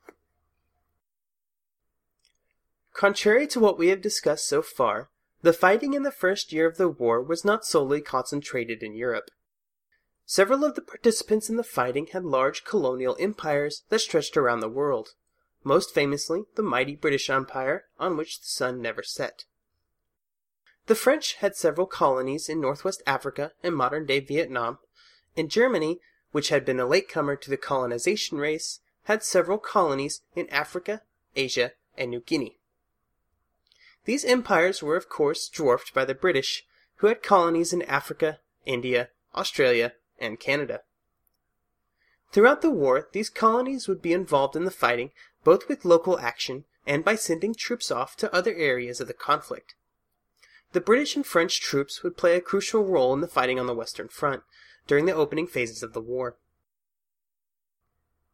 Contrary 2.94 3.48
to 3.48 3.60
what 3.60 3.78
we 3.78 3.88
have 3.88 4.02
discussed 4.02 4.48
so 4.48 4.62
far, 4.62 5.10
the 5.44 5.54
fighting 5.54 5.94
in 5.94 6.04
the 6.04 6.12
first 6.12 6.52
year 6.52 6.68
of 6.68 6.78
the 6.78 6.90
war 6.90 7.22
was 7.22 7.46
not 7.46 7.66
solely 7.66 8.02
concentrated 8.02 8.84
in 8.84 8.96
Europe. 8.96 9.30
Several 10.26 10.64
of 10.64 10.76
the 10.76 10.82
participants 10.82 11.50
in 11.50 11.58
the 11.58 11.64
fighting 11.64 12.08
had 12.08 12.26
large 12.26 12.64
colonial 12.64 13.18
empires 13.20 13.84
that 13.90 14.00
stretched 14.00 14.36
around 14.36 14.60
the 14.60 14.70
world, 14.70 15.10
most 15.64 15.94
famously 15.94 16.44
the 16.56 16.64
mighty 16.64 16.96
British 16.96 17.30
Empire 17.30 17.86
on 18.00 18.18
which 18.18 18.40
the 18.40 18.48
sun 18.48 18.82
never 18.82 19.04
set. 19.04 19.46
The 20.88 20.96
French 20.96 21.36
had 21.36 21.56
several 21.56 21.88
colonies 21.88 22.50
in 22.50 22.60
northwest 22.60 23.04
Africa 23.06 23.54
and 23.64 23.76
modern 23.76 24.06
day 24.06 24.20
Vietnam, 24.20 24.80
and 25.38 25.50
Germany, 25.50 26.00
which 26.32 26.50
had 26.50 26.66
been 26.66 26.80
a 26.80 26.88
latecomer 26.88 27.36
to 27.36 27.50
the 27.50 27.58
colonization 27.58 28.38
race, 28.38 28.80
had 29.04 29.24
several 29.24 29.58
colonies 29.58 30.22
in 30.36 30.50
Africa, 30.50 31.02
Asia, 31.36 31.74
and 31.98 32.12
New 32.12 32.22
Guinea. 32.22 32.58
These 34.06 34.26
empires 34.26 34.82
were 34.82 34.96
of 34.96 35.10
course 35.10 35.48
dwarfed 35.48 35.94
by 35.94 36.06
the 36.06 36.16
British, 36.16 36.66
who 36.98 37.08
had 37.08 37.24
colonies 37.24 37.72
in 37.74 37.84
Africa, 37.84 38.40
India, 38.66 39.10
Australia, 39.36 39.94
and 40.20 40.40
Canada. 40.40 40.82
Throughout 42.32 42.62
the 42.62 42.72
war, 42.72 43.10
these 43.12 43.30
colonies 43.30 43.88
would 43.88 44.02
be 44.02 44.14
involved 44.14 44.56
in 44.56 44.66
the 44.66 44.72
fighting 44.72 45.12
both 45.44 45.68
with 45.68 45.86
local 45.86 46.20
action 46.20 46.66
and 46.86 47.04
by 47.04 47.16
sending 47.16 47.54
troops 47.54 47.92
off 47.92 48.16
to 48.18 48.34
other 48.34 48.54
areas 48.54 49.00
of 49.00 49.08
the 49.08 49.14
conflict. 49.14 49.76
The 50.74 50.82
British 50.82 51.16
and 51.16 51.26
French 51.26 51.60
troops 51.60 52.04
would 52.04 52.18
play 52.18 52.36
a 52.36 52.42
crucial 52.42 52.86
role 52.86 53.14
in 53.14 53.22
the 53.22 53.28
fighting 53.28 53.60
on 53.60 53.68
the 53.68 53.76
Western 53.76 54.08
Front 54.08 54.44
during 54.88 55.06
the 55.06 55.16
opening 55.16 55.48
phases 55.48 55.84
of 55.84 55.94
the 55.94 56.02
war. 56.02 56.38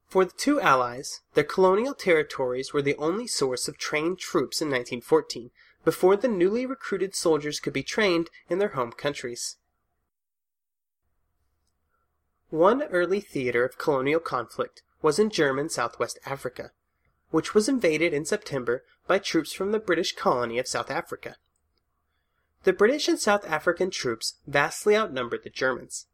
For 0.07 0.23
the 0.23 0.31
two 0.31 0.61
allies, 0.61 1.21
their 1.33 1.43
colonial 1.43 1.93
territories 1.93 2.71
were 2.71 2.81
the 2.81 2.95
only 2.95 3.27
source 3.27 3.67
of 3.67 3.77
trained 3.77 4.19
troops 4.19 4.61
in 4.61 4.67
1914, 4.67 5.51
before 5.83 6.15
the 6.15 6.27
newly 6.27 6.65
recruited 6.65 7.15
soldiers 7.15 7.59
could 7.59 7.73
be 7.73 7.83
trained 7.83 8.29
in 8.49 8.59
their 8.59 8.69
home 8.69 8.91
countries. 8.91 9.57
One 12.49 12.83
early 12.83 13.19
theater 13.19 13.65
of 13.65 13.77
colonial 13.77 14.19
conflict 14.19 14.81
was 15.01 15.19
in 15.19 15.29
German 15.29 15.69
Southwest 15.69 16.19
Africa, 16.25 16.71
which 17.29 17.53
was 17.53 17.67
invaded 17.67 18.13
in 18.13 18.25
September 18.25 18.83
by 19.07 19.19
troops 19.19 19.53
from 19.53 19.71
the 19.71 19.79
British 19.79 20.15
colony 20.15 20.59
of 20.59 20.67
South 20.67 20.89
Africa. 20.89 21.35
The 22.63 22.73
British 22.73 23.07
and 23.07 23.19
South 23.19 23.45
African 23.45 23.91
troops 23.91 24.35
vastly 24.45 24.95
outnumbered 24.95 25.43
the 25.43 25.49
Germans. 25.49 26.07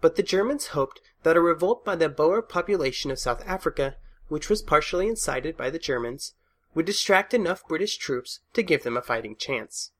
But 0.00 0.16
the 0.16 0.22
Germans 0.22 0.68
hoped 0.68 1.00
that 1.22 1.36
a 1.36 1.40
revolt 1.40 1.84
by 1.84 1.96
the 1.96 2.08
Boer 2.08 2.42
population 2.42 3.10
of 3.10 3.18
South 3.18 3.42
Africa, 3.46 3.96
which 4.28 4.48
was 4.48 4.62
partially 4.62 5.08
incited 5.08 5.56
by 5.56 5.70
the 5.70 5.78
Germans, 5.78 6.34
would 6.74 6.86
distract 6.86 7.32
enough 7.32 7.66
British 7.66 7.96
troops 7.96 8.40
to 8.52 8.62
give 8.62 8.82
them 8.82 8.96
a 8.96 9.02
fighting 9.02 9.36
chance. 9.36 9.92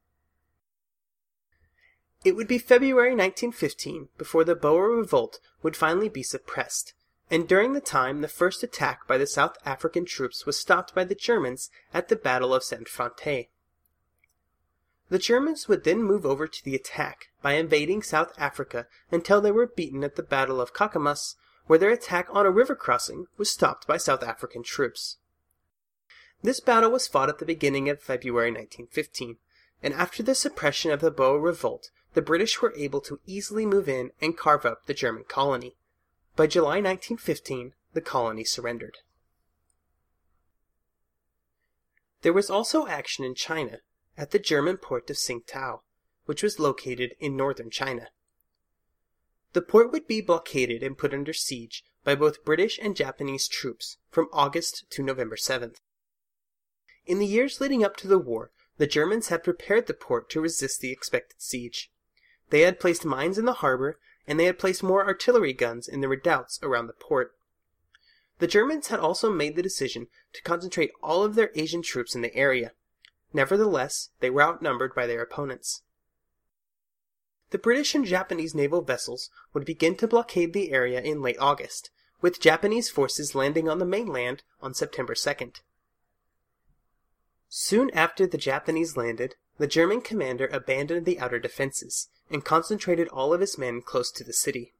It 2.24 2.34
would 2.36 2.48
be 2.48 2.58
February 2.58 3.10
1915 3.10 4.08
before 4.16 4.44
the 4.44 4.54
Boer 4.54 4.90
revolt 4.90 5.40
would 5.62 5.76
finally 5.76 6.08
be 6.08 6.22
suppressed, 6.22 6.94
and 7.30 7.48
during 7.48 7.72
the 7.72 7.80
time 7.80 8.20
the 8.20 8.28
first 8.28 8.62
attack 8.62 9.06
by 9.06 9.16
the 9.16 9.26
South 9.26 9.56
African 9.64 10.04
troops 10.04 10.46
was 10.46 10.58
stopped 10.58 10.94
by 10.94 11.04
the 11.04 11.14
Germans 11.14 11.70
at 11.92 12.08
the 12.08 12.16
Battle 12.16 12.54
of 12.54 12.62
Sandfontein. 12.62 13.48
The 15.10 15.18
Germans 15.18 15.68
would 15.68 15.84
then 15.84 16.02
move 16.02 16.24
over 16.24 16.46
to 16.46 16.64
the 16.64 16.74
attack 16.74 17.28
by 17.42 17.52
invading 17.52 18.02
South 18.02 18.32
Africa 18.38 18.86
until 19.10 19.40
they 19.40 19.52
were 19.52 19.66
beaten 19.66 20.02
at 20.02 20.16
the 20.16 20.22
Battle 20.22 20.60
of 20.60 20.74
Kakamas, 20.74 21.36
where 21.66 21.78
their 21.78 21.90
attack 21.90 22.26
on 22.30 22.46
a 22.46 22.50
river 22.50 22.74
crossing 22.74 23.26
was 23.36 23.50
stopped 23.50 23.86
by 23.86 23.96
South 23.96 24.22
African 24.22 24.62
troops. 24.62 25.18
This 26.42 26.60
battle 26.60 26.90
was 26.90 27.08
fought 27.08 27.28
at 27.28 27.38
the 27.38 27.46
beginning 27.46 27.88
of 27.88 28.02
February 28.02 28.50
1915, 28.50 29.38
and 29.82 29.94
after 29.94 30.22
the 30.22 30.34
suppression 30.34 30.90
of 30.90 31.00
the 31.00 31.10
Boer 31.10 31.40
revolt, 31.40 31.90
the 32.12 32.22
British 32.22 32.60
were 32.60 32.74
able 32.76 33.00
to 33.02 33.20
easily 33.26 33.66
move 33.66 33.88
in 33.88 34.10
and 34.20 34.36
carve 34.36 34.66
up 34.66 34.86
the 34.86 34.94
German 34.94 35.24
colony. 35.24 35.76
By 36.36 36.46
July 36.48 36.80
1915, 36.80 37.74
the 37.92 38.00
colony 38.00 38.44
surrendered. 38.44 38.98
There 42.22 42.32
was 42.32 42.50
also 42.50 42.86
action 42.86 43.24
in 43.24 43.34
China, 43.34 43.80
at 44.16 44.30
the 44.32 44.38
German 44.38 44.78
port 44.78 45.08
of 45.10 45.16
Tsingtao, 45.16 45.80
which 46.24 46.42
was 46.42 46.58
located 46.58 47.14
in 47.20 47.36
northern 47.36 47.70
China. 47.70 48.08
The 49.52 49.62
port 49.62 49.92
would 49.92 50.08
be 50.08 50.20
blockaded 50.20 50.82
and 50.82 50.98
put 50.98 51.14
under 51.14 51.32
siege 51.32 51.84
by 52.02 52.16
both 52.16 52.44
British 52.44 52.78
and 52.82 52.96
Japanese 52.96 53.46
troops 53.46 53.98
from 54.10 54.28
August 54.32 54.84
to 54.90 55.02
November 55.02 55.36
7th. 55.36 55.76
In 57.06 57.18
the 57.18 57.26
years 57.26 57.60
leading 57.60 57.84
up 57.84 57.96
to 57.98 58.08
the 58.08 58.18
war, 58.18 58.50
the 58.78 58.86
Germans 58.88 59.28
had 59.28 59.44
prepared 59.44 59.86
the 59.86 59.94
port 59.94 60.28
to 60.30 60.40
resist 60.40 60.80
the 60.80 60.90
expected 60.90 61.40
siege. 61.40 61.92
They 62.50 62.62
had 62.62 62.80
placed 62.80 63.04
mines 63.04 63.38
in 63.38 63.44
the 63.44 63.54
harbor, 63.54 64.00
and 64.26 64.38
they 64.38 64.44
had 64.44 64.58
placed 64.58 64.82
more 64.82 65.06
artillery 65.06 65.52
guns 65.52 65.88
in 65.88 66.00
the 66.00 66.08
redoubts 66.08 66.58
around 66.62 66.86
the 66.86 66.92
port. 66.92 67.34
The 68.38 68.46
Germans 68.46 68.88
had 68.88 68.98
also 68.98 69.30
made 69.30 69.56
the 69.56 69.62
decision 69.62 70.08
to 70.32 70.42
concentrate 70.42 70.90
all 71.02 71.22
of 71.22 71.34
their 71.34 71.50
Asian 71.54 71.82
troops 71.82 72.14
in 72.14 72.22
the 72.22 72.34
area. 72.34 72.72
Nevertheless, 73.32 74.10
they 74.20 74.30
were 74.30 74.42
outnumbered 74.42 74.94
by 74.94 75.06
their 75.06 75.22
opponents. 75.22 75.82
The 77.50 77.58
British 77.58 77.94
and 77.94 78.04
Japanese 78.04 78.54
naval 78.54 78.82
vessels 78.82 79.30
would 79.52 79.64
begin 79.64 79.96
to 79.96 80.08
blockade 80.08 80.52
the 80.52 80.72
area 80.72 81.00
in 81.00 81.22
late 81.22 81.38
August, 81.38 81.90
with 82.20 82.40
Japanese 82.40 82.90
forces 82.90 83.34
landing 83.34 83.68
on 83.68 83.78
the 83.78 83.84
mainland 83.84 84.42
on 84.60 84.74
September 84.74 85.14
2nd. 85.14 85.60
Soon 87.48 87.90
after 87.90 88.26
the 88.26 88.38
Japanese 88.38 88.96
landed, 88.96 89.36
the 89.58 89.68
German 89.68 90.00
commander 90.00 90.48
abandoned 90.48 91.06
the 91.06 91.20
outer 91.20 91.38
defenses 91.38 92.08
and 92.30 92.44
concentrated 92.44 93.08
all 93.08 93.32
of 93.32 93.40
his 93.40 93.58
men 93.58 93.82
close 93.82 94.10
to 94.12 94.24
the 94.24 94.32
city. 94.32 94.72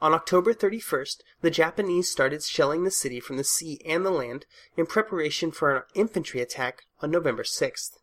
On 0.00 0.14
October 0.14 0.54
31st, 0.54 1.22
the 1.40 1.50
Japanese 1.50 2.10
started 2.10 2.42
shelling 2.44 2.84
the 2.84 2.90
city 2.90 3.18
from 3.18 3.36
the 3.36 3.44
sea 3.44 3.80
and 3.84 4.06
the 4.06 4.10
land 4.10 4.46
in 4.76 4.86
preparation 4.86 5.50
for 5.50 5.74
an 5.74 5.82
infantry 5.94 6.40
attack 6.40 6.84
on 7.00 7.10
November 7.10 7.42
6th. 7.42 7.98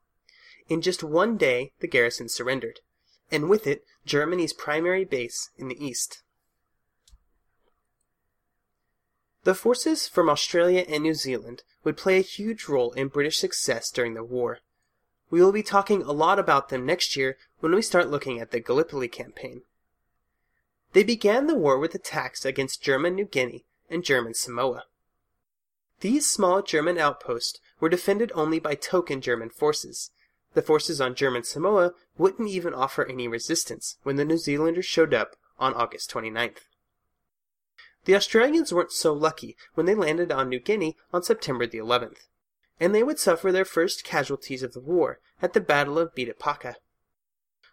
In 0.67 0.82
just 0.82 1.04
one 1.04 1.38
day, 1.38 1.71
the 1.80 1.88
garrison 1.88 2.28
surrendered, 2.28 2.82
and 3.32 3.50
with 3.50 3.65
it, 3.65 3.86
Germany's 4.06 4.52
primary 4.52 5.06
base 5.06 5.52
in 5.58 5.69
the 5.69 5.86
east. 5.86 6.21
The 9.45 9.56
forces 9.56 10.08
from 10.08 10.28
Australia 10.28 10.86
and 10.89 11.04
New 11.04 11.13
Zealand 11.13 11.63
would 11.84 11.98
play 11.98 12.17
a 12.17 12.21
huge 12.21 12.67
role 12.67 12.91
in 12.93 13.10
British 13.10 13.38
success 13.38 13.91
during 13.91 14.15
the 14.15 14.24
war. 14.24 14.60
We 15.30 15.42
will 15.42 15.52
be 15.52 15.64
talking 15.64 16.02
a 16.04 16.12
lot 16.12 16.40
about 16.40 16.70
them 16.70 16.86
next 16.86 17.16
year 17.16 17.38
when 17.60 17.74
we 17.74 17.82
start 17.82 18.10
looking 18.10 18.40
at 18.40 18.52
the 18.52 18.60
Gallipoli 18.60 19.08
campaign. 19.08 19.64
They 20.94 21.04
began 21.04 21.48
the 21.48 21.56
war 21.56 21.78
with 21.78 21.96
attacks 21.96 22.46
against 22.46 22.82
German 22.82 23.16
New 23.16 23.26
Guinea 23.26 23.66
and 23.90 24.04
German 24.04 24.34
Samoa. 24.34 24.86
These 26.02 26.30
small 26.30 26.62
German 26.62 26.98
outposts 26.98 27.60
were 27.80 27.90
defended 27.90 28.32
only 28.36 28.60
by 28.60 28.76
token 28.76 29.22
German 29.22 29.50
forces. 29.50 30.12
The 30.54 30.62
forces 30.62 31.02
on 31.02 31.16
German 31.16 31.44
Samoa 31.44 31.94
wouldn't 32.18 32.50
even 32.50 32.74
offer 32.74 33.06
any 33.06 33.28
resistance 33.28 33.98
when 34.04 34.16
the 34.16 34.26
New 34.26 34.38
Zealanders 34.38 34.86
showed 34.86 35.14
up 35.14 35.36
on 35.60 35.74
August 35.74 36.12
29th. 36.12 36.60
The 38.06 38.16
Australians 38.16 38.72
weren't 38.72 38.92
so 38.92 39.14
lucky 39.14 39.58
when 39.74 39.86
they 39.86 39.96
landed 39.96 40.32
on 40.32 40.50
New 40.50 40.60
Guinea 40.60 40.96
on 41.12 41.24
September 41.24 41.66
the 41.66 41.80
11th, 41.80 42.28
and 42.80 42.94
they 42.94 43.04
would 43.04 43.20
suffer 43.20 43.52
their 43.52 43.66
first 43.66 44.04
casualties 44.04 44.64
of 44.64 44.74
the 44.74 44.80
war 44.80 45.20
at 45.42 45.54
the 45.54 45.62
Battle 45.62 45.98
of 45.98 46.14
Bita 46.14 46.38
Paka. 46.38 46.76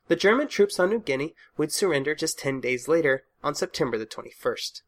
The 0.08 0.16
German 0.16 0.48
troops 0.48 0.78
on 0.78 0.90
New 0.90 1.00
Guinea 1.00 1.34
would 1.56 1.72
surrender 1.72 2.14
just 2.14 2.38
10 2.38 2.60
days 2.60 2.88
later 2.88 3.24
on 3.42 3.54
September 3.54 3.98
the 3.98 4.06
21st. 4.06 4.82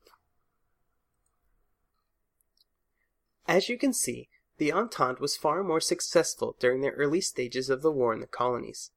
As 3.46 3.68
you 3.68 3.76
can 3.76 3.92
see, 3.92 4.28
the 4.58 4.72
Entente 4.72 5.20
was 5.20 5.36
far 5.36 5.62
more 5.62 5.80
successful 5.80 6.56
during 6.58 6.80
the 6.80 6.90
early 6.90 7.20
stages 7.20 7.68
of 7.68 7.82
the 7.82 7.90
war 7.90 8.12
in 8.12 8.20
the 8.20 8.26
colonies. 8.26 8.90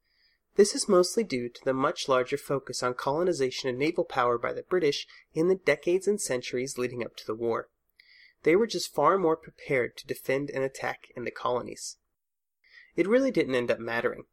This 0.56 0.73
is 0.73 0.89
mostly 0.89 1.23
due 1.23 1.49
to 1.49 1.65
the 1.65 1.73
much 1.73 2.08
larger 2.10 2.38
focus 2.38 2.82
on 2.82 2.93
colonization 2.93 3.69
and 3.69 3.77
naval 3.77 4.03
power 4.03 4.38
by 4.38 4.53
the 4.53 4.63
British 4.63 5.08
in 5.34 5.49
the 5.49 5.56
decades 5.56 6.08
and 6.08 6.19
centuries 6.19 6.77
leading 6.77 7.03
up 7.03 7.15
to 7.17 7.25
the 7.25 7.36
war. 7.36 7.69
They 8.47 8.55
were 8.55 8.65
just 8.65 8.95
far 8.95 9.17
more 9.17 9.36
prepared 9.36 9.97
to 9.97 10.07
defend 10.07 10.49
and 10.51 10.63
attack 10.63 11.12
in 11.17 11.25
the 11.25 11.31
colonies. 11.31 11.97
It 12.95 13.05
really 13.05 13.29
didn't 13.29 13.55
end 13.55 13.69
up 13.69 13.77
mattering. 13.77 14.23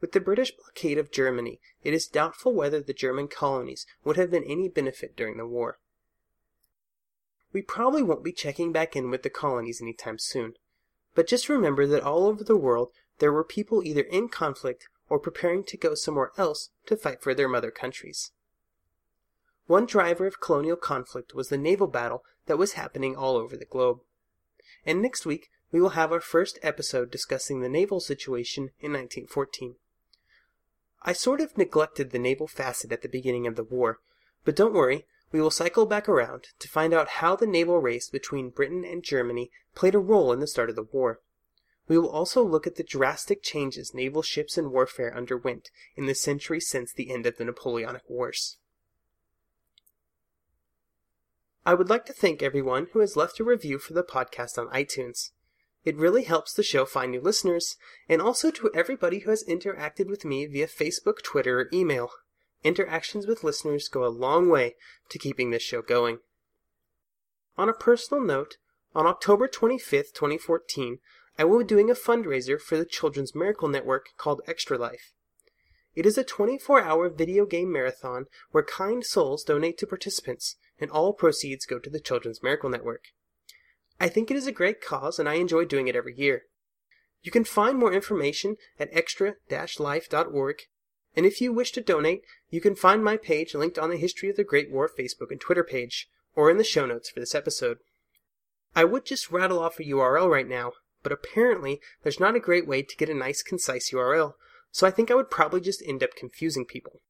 With 0.00 0.12
the 0.12 0.18
British 0.20 0.56
blockade 0.56 0.96
of 0.96 1.12
Germany, 1.12 1.60
it 1.84 1.92
is 1.92 2.06
doubtful 2.06 2.54
whether 2.54 2.80
the 2.80 2.94
German 2.94 3.28
colonies 3.28 3.84
would 4.02 4.16
have 4.16 4.30
been 4.30 4.44
any 4.44 4.70
benefit 4.70 5.14
during 5.14 5.36
the 5.36 5.46
war. 5.46 5.78
We 7.52 7.60
probably 7.60 8.02
won't 8.02 8.24
be 8.24 8.32
checking 8.32 8.72
back 8.72 8.96
in 8.96 9.10
with 9.10 9.24
the 9.24 9.28
colonies 9.28 9.82
anytime 9.82 10.18
soon, 10.18 10.54
but 11.14 11.26
just 11.26 11.50
remember 11.50 11.86
that 11.86 12.02
all 12.02 12.28
over 12.28 12.42
the 12.42 12.56
world 12.56 12.92
there 13.18 13.30
were 13.30 13.44
people 13.44 13.84
either 13.84 14.04
in 14.04 14.30
conflict 14.30 14.88
or 15.10 15.18
preparing 15.18 15.64
to 15.64 15.76
go 15.76 15.94
somewhere 15.94 16.32
else 16.38 16.70
to 16.86 16.96
fight 16.96 17.20
for 17.20 17.34
their 17.34 17.46
mother 17.46 17.70
countries. 17.70 18.32
One 19.66 19.84
driver 19.84 20.26
of 20.26 20.40
colonial 20.40 20.78
conflict 20.78 21.34
was 21.34 21.50
the 21.50 21.58
naval 21.58 21.88
battle 21.88 22.24
that 22.50 22.58
was 22.58 22.72
happening 22.72 23.14
all 23.14 23.36
over 23.36 23.56
the 23.56 23.64
globe. 23.64 24.00
And 24.84 25.00
next 25.00 25.24
week, 25.24 25.50
we 25.70 25.80
will 25.80 25.90
have 25.90 26.10
our 26.10 26.20
first 26.20 26.58
episode 26.64 27.08
discussing 27.08 27.60
the 27.60 27.68
naval 27.68 28.00
situation 28.00 28.70
in 28.80 28.92
1914. 28.92 29.76
I 31.00 31.12
sort 31.12 31.40
of 31.40 31.56
neglected 31.56 32.10
the 32.10 32.18
naval 32.18 32.48
facet 32.48 32.90
at 32.90 33.02
the 33.02 33.08
beginning 33.08 33.46
of 33.46 33.54
the 33.54 33.62
war, 33.62 34.00
but 34.44 34.56
don't 34.56 34.74
worry, 34.74 35.06
we 35.30 35.40
will 35.40 35.52
cycle 35.52 35.86
back 35.86 36.08
around 36.08 36.48
to 36.58 36.66
find 36.66 36.92
out 36.92 37.20
how 37.20 37.36
the 37.36 37.46
naval 37.46 37.78
race 37.78 38.08
between 38.08 38.50
Britain 38.50 38.84
and 38.84 39.04
Germany 39.04 39.52
played 39.76 39.94
a 39.94 40.00
role 40.00 40.32
in 40.32 40.40
the 40.40 40.48
start 40.48 40.70
of 40.70 40.74
the 40.74 40.82
war. 40.82 41.20
We 41.86 41.98
will 41.98 42.10
also 42.10 42.42
look 42.42 42.66
at 42.66 42.74
the 42.74 42.82
drastic 42.82 43.44
changes 43.44 43.94
naval 43.94 44.22
ships 44.22 44.58
and 44.58 44.72
warfare 44.72 45.16
underwent 45.16 45.70
in 45.94 46.06
the 46.06 46.16
century 46.16 46.58
since 46.58 46.92
the 46.92 47.12
end 47.12 47.26
of 47.26 47.36
the 47.36 47.44
Napoleonic 47.44 48.02
Wars. 48.08 48.56
I 51.66 51.74
would 51.74 51.90
like 51.90 52.06
to 52.06 52.14
thank 52.14 52.42
everyone 52.42 52.88
who 52.92 53.00
has 53.00 53.16
left 53.16 53.38
a 53.38 53.44
review 53.44 53.78
for 53.78 53.92
the 53.92 54.02
podcast 54.02 54.56
on 54.56 54.72
iTunes. 54.72 55.30
It 55.84 55.96
really 55.96 56.24
helps 56.24 56.54
the 56.54 56.62
show 56.62 56.86
find 56.86 57.12
new 57.12 57.20
listeners, 57.20 57.76
and 58.08 58.22
also 58.22 58.50
to 58.50 58.70
everybody 58.74 59.20
who 59.20 59.30
has 59.30 59.44
interacted 59.44 60.08
with 60.08 60.24
me 60.24 60.46
via 60.46 60.66
Facebook, 60.66 61.22
Twitter, 61.22 61.60
or 61.60 61.68
email. 61.72 62.10
Interactions 62.64 63.26
with 63.26 63.44
listeners 63.44 63.88
go 63.88 64.04
a 64.04 64.08
long 64.08 64.48
way 64.48 64.74
to 65.10 65.18
keeping 65.18 65.50
this 65.50 65.62
show 65.62 65.82
going. 65.82 66.18
On 67.58 67.68
a 67.68 67.74
personal 67.74 68.22
note, 68.22 68.56
on 68.94 69.06
October 69.06 69.46
25th, 69.46 70.12
2014, 70.14 70.98
I 71.38 71.44
will 71.44 71.58
be 71.58 71.64
doing 71.64 71.90
a 71.90 71.94
fundraiser 71.94 72.60
for 72.60 72.76
the 72.76 72.84
Children's 72.84 73.34
Miracle 73.34 73.68
Network 73.68 74.08
called 74.16 74.42
Extra 74.46 74.76
Life. 74.78 75.12
It 75.94 76.06
is 76.06 76.16
a 76.16 76.24
24 76.24 76.82
hour 76.82 77.08
video 77.08 77.46
game 77.46 77.72
marathon 77.72 78.26
where 78.50 78.62
kind 78.62 79.04
souls 79.04 79.44
donate 79.44 79.76
to 79.78 79.86
participants, 79.86 80.56
and 80.80 80.90
all 80.90 81.12
proceeds 81.12 81.66
go 81.66 81.78
to 81.78 81.90
the 81.90 82.00
Children's 82.00 82.42
Miracle 82.42 82.70
Network. 82.70 83.04
I 84.00 84.08
think 84.08 84.30
it 84.30 84.36
is 84.36 84.46
a 84.46 84.52
great 84.52 84.80
cause, 84.80 85.18
and 85.18 85.28
I 85.28 85.34
enjoy 85.34 85.66
doing 85.66 85.88
it 85.88 85.96
every 85.96 86.16
year. 86.16 86.44
You 87.22 87.30
can 87.30 87.44
find 87.44 87.78
more 87.78 87.92
information 87.92 88.56
at 88.78 88.88
extra-life.org, 88.92 90.62
and 91.14 91.26
if 91.26 91.40
you 91.40 91.52
wish 91.52 91.72
to 91.72 91.82
donate, 91.82 92.22
you 92.48 92.60
can 92.60 92.74
find 92.74 93.04
my 93.04 93.16
page 93.16 93.54
linked 93.54 93.78
on 93.78 93.90
the 93.90 93.98
History 93.98 94.30
of 94.30 94.36
the 94.36 94.44
Great 94.44 94.70
War 94.70 94.88
Facebook 94.88 95.30
and 95.30 95.40
Twitter 95.40 95.64
page, 95.64 96.08
or 96.34 96.50
in 96.50 96.56
the 96.56 96.64
show 96.64 96.86
notes 96.86 97.10
for 97.10 97.20
this 97.20 97.34
episode. 97.34 97.78
I 98.74 98.84
would 98.84 99.04
just 99.04 99.30
rattle 99.30 99.58
off 99.58 99.78
a 99.80 99.84
URL 99.84 100.30
right 100.30 100.48
now, 100.48 100.72
but 101.02 101.12
apparently 101.12 101.80
there's 102.02 102.20
not 102.20 102.36
a 102.36 102.40
great 102.40 102.66
way 102.66 102.82
to 102.82 102.96
get 102.96 103.10
a 103.10 103.14
nice 103.14 103.42
concise 103.42 103.90
URL, 103.90 104.34
so 104.70 104.86
I 104.86 104.90
think 104.90 105.10
I 105.10 105.14
would 105.14 105.30
probably 105.30 105.60
just 105.60 105.82
end 105.84 106.02
up 106.02 106.14
confusing 106.16 106.64
people. 106.64 107.00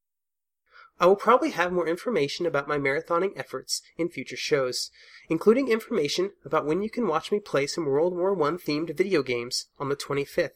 I 1.01 1.07
will 1.07 1.15
probably 1.15 1.49
have 1.49 1.73
more 1.73 1.87
information 1.87 2.45
about 2.45 2.67
my 2.67 2.77
marathoning 2.77 3.33
efforts 3.35 3.81
in 3.97 4.07
future 4.07 4.37
shows, 4.37 4.91
including 5.29 5.67
information 5.67 6.33
about 6.45 6.67
when 6.67 6.83
you 6.83 6.91
can 6.91 7.07
watch 7.07 7.31
me 7.31 7.39
play 7.39 7.65
some 7.65 7.87
World 7.87 8.15
War 8.15 8.39
I 8.39 8.51
themed 8.51 8.95
video 8.95 9.23
games 9.23 9.65
on 9.79 9.89
the 9.89 9.95
25th. 9.95 10.51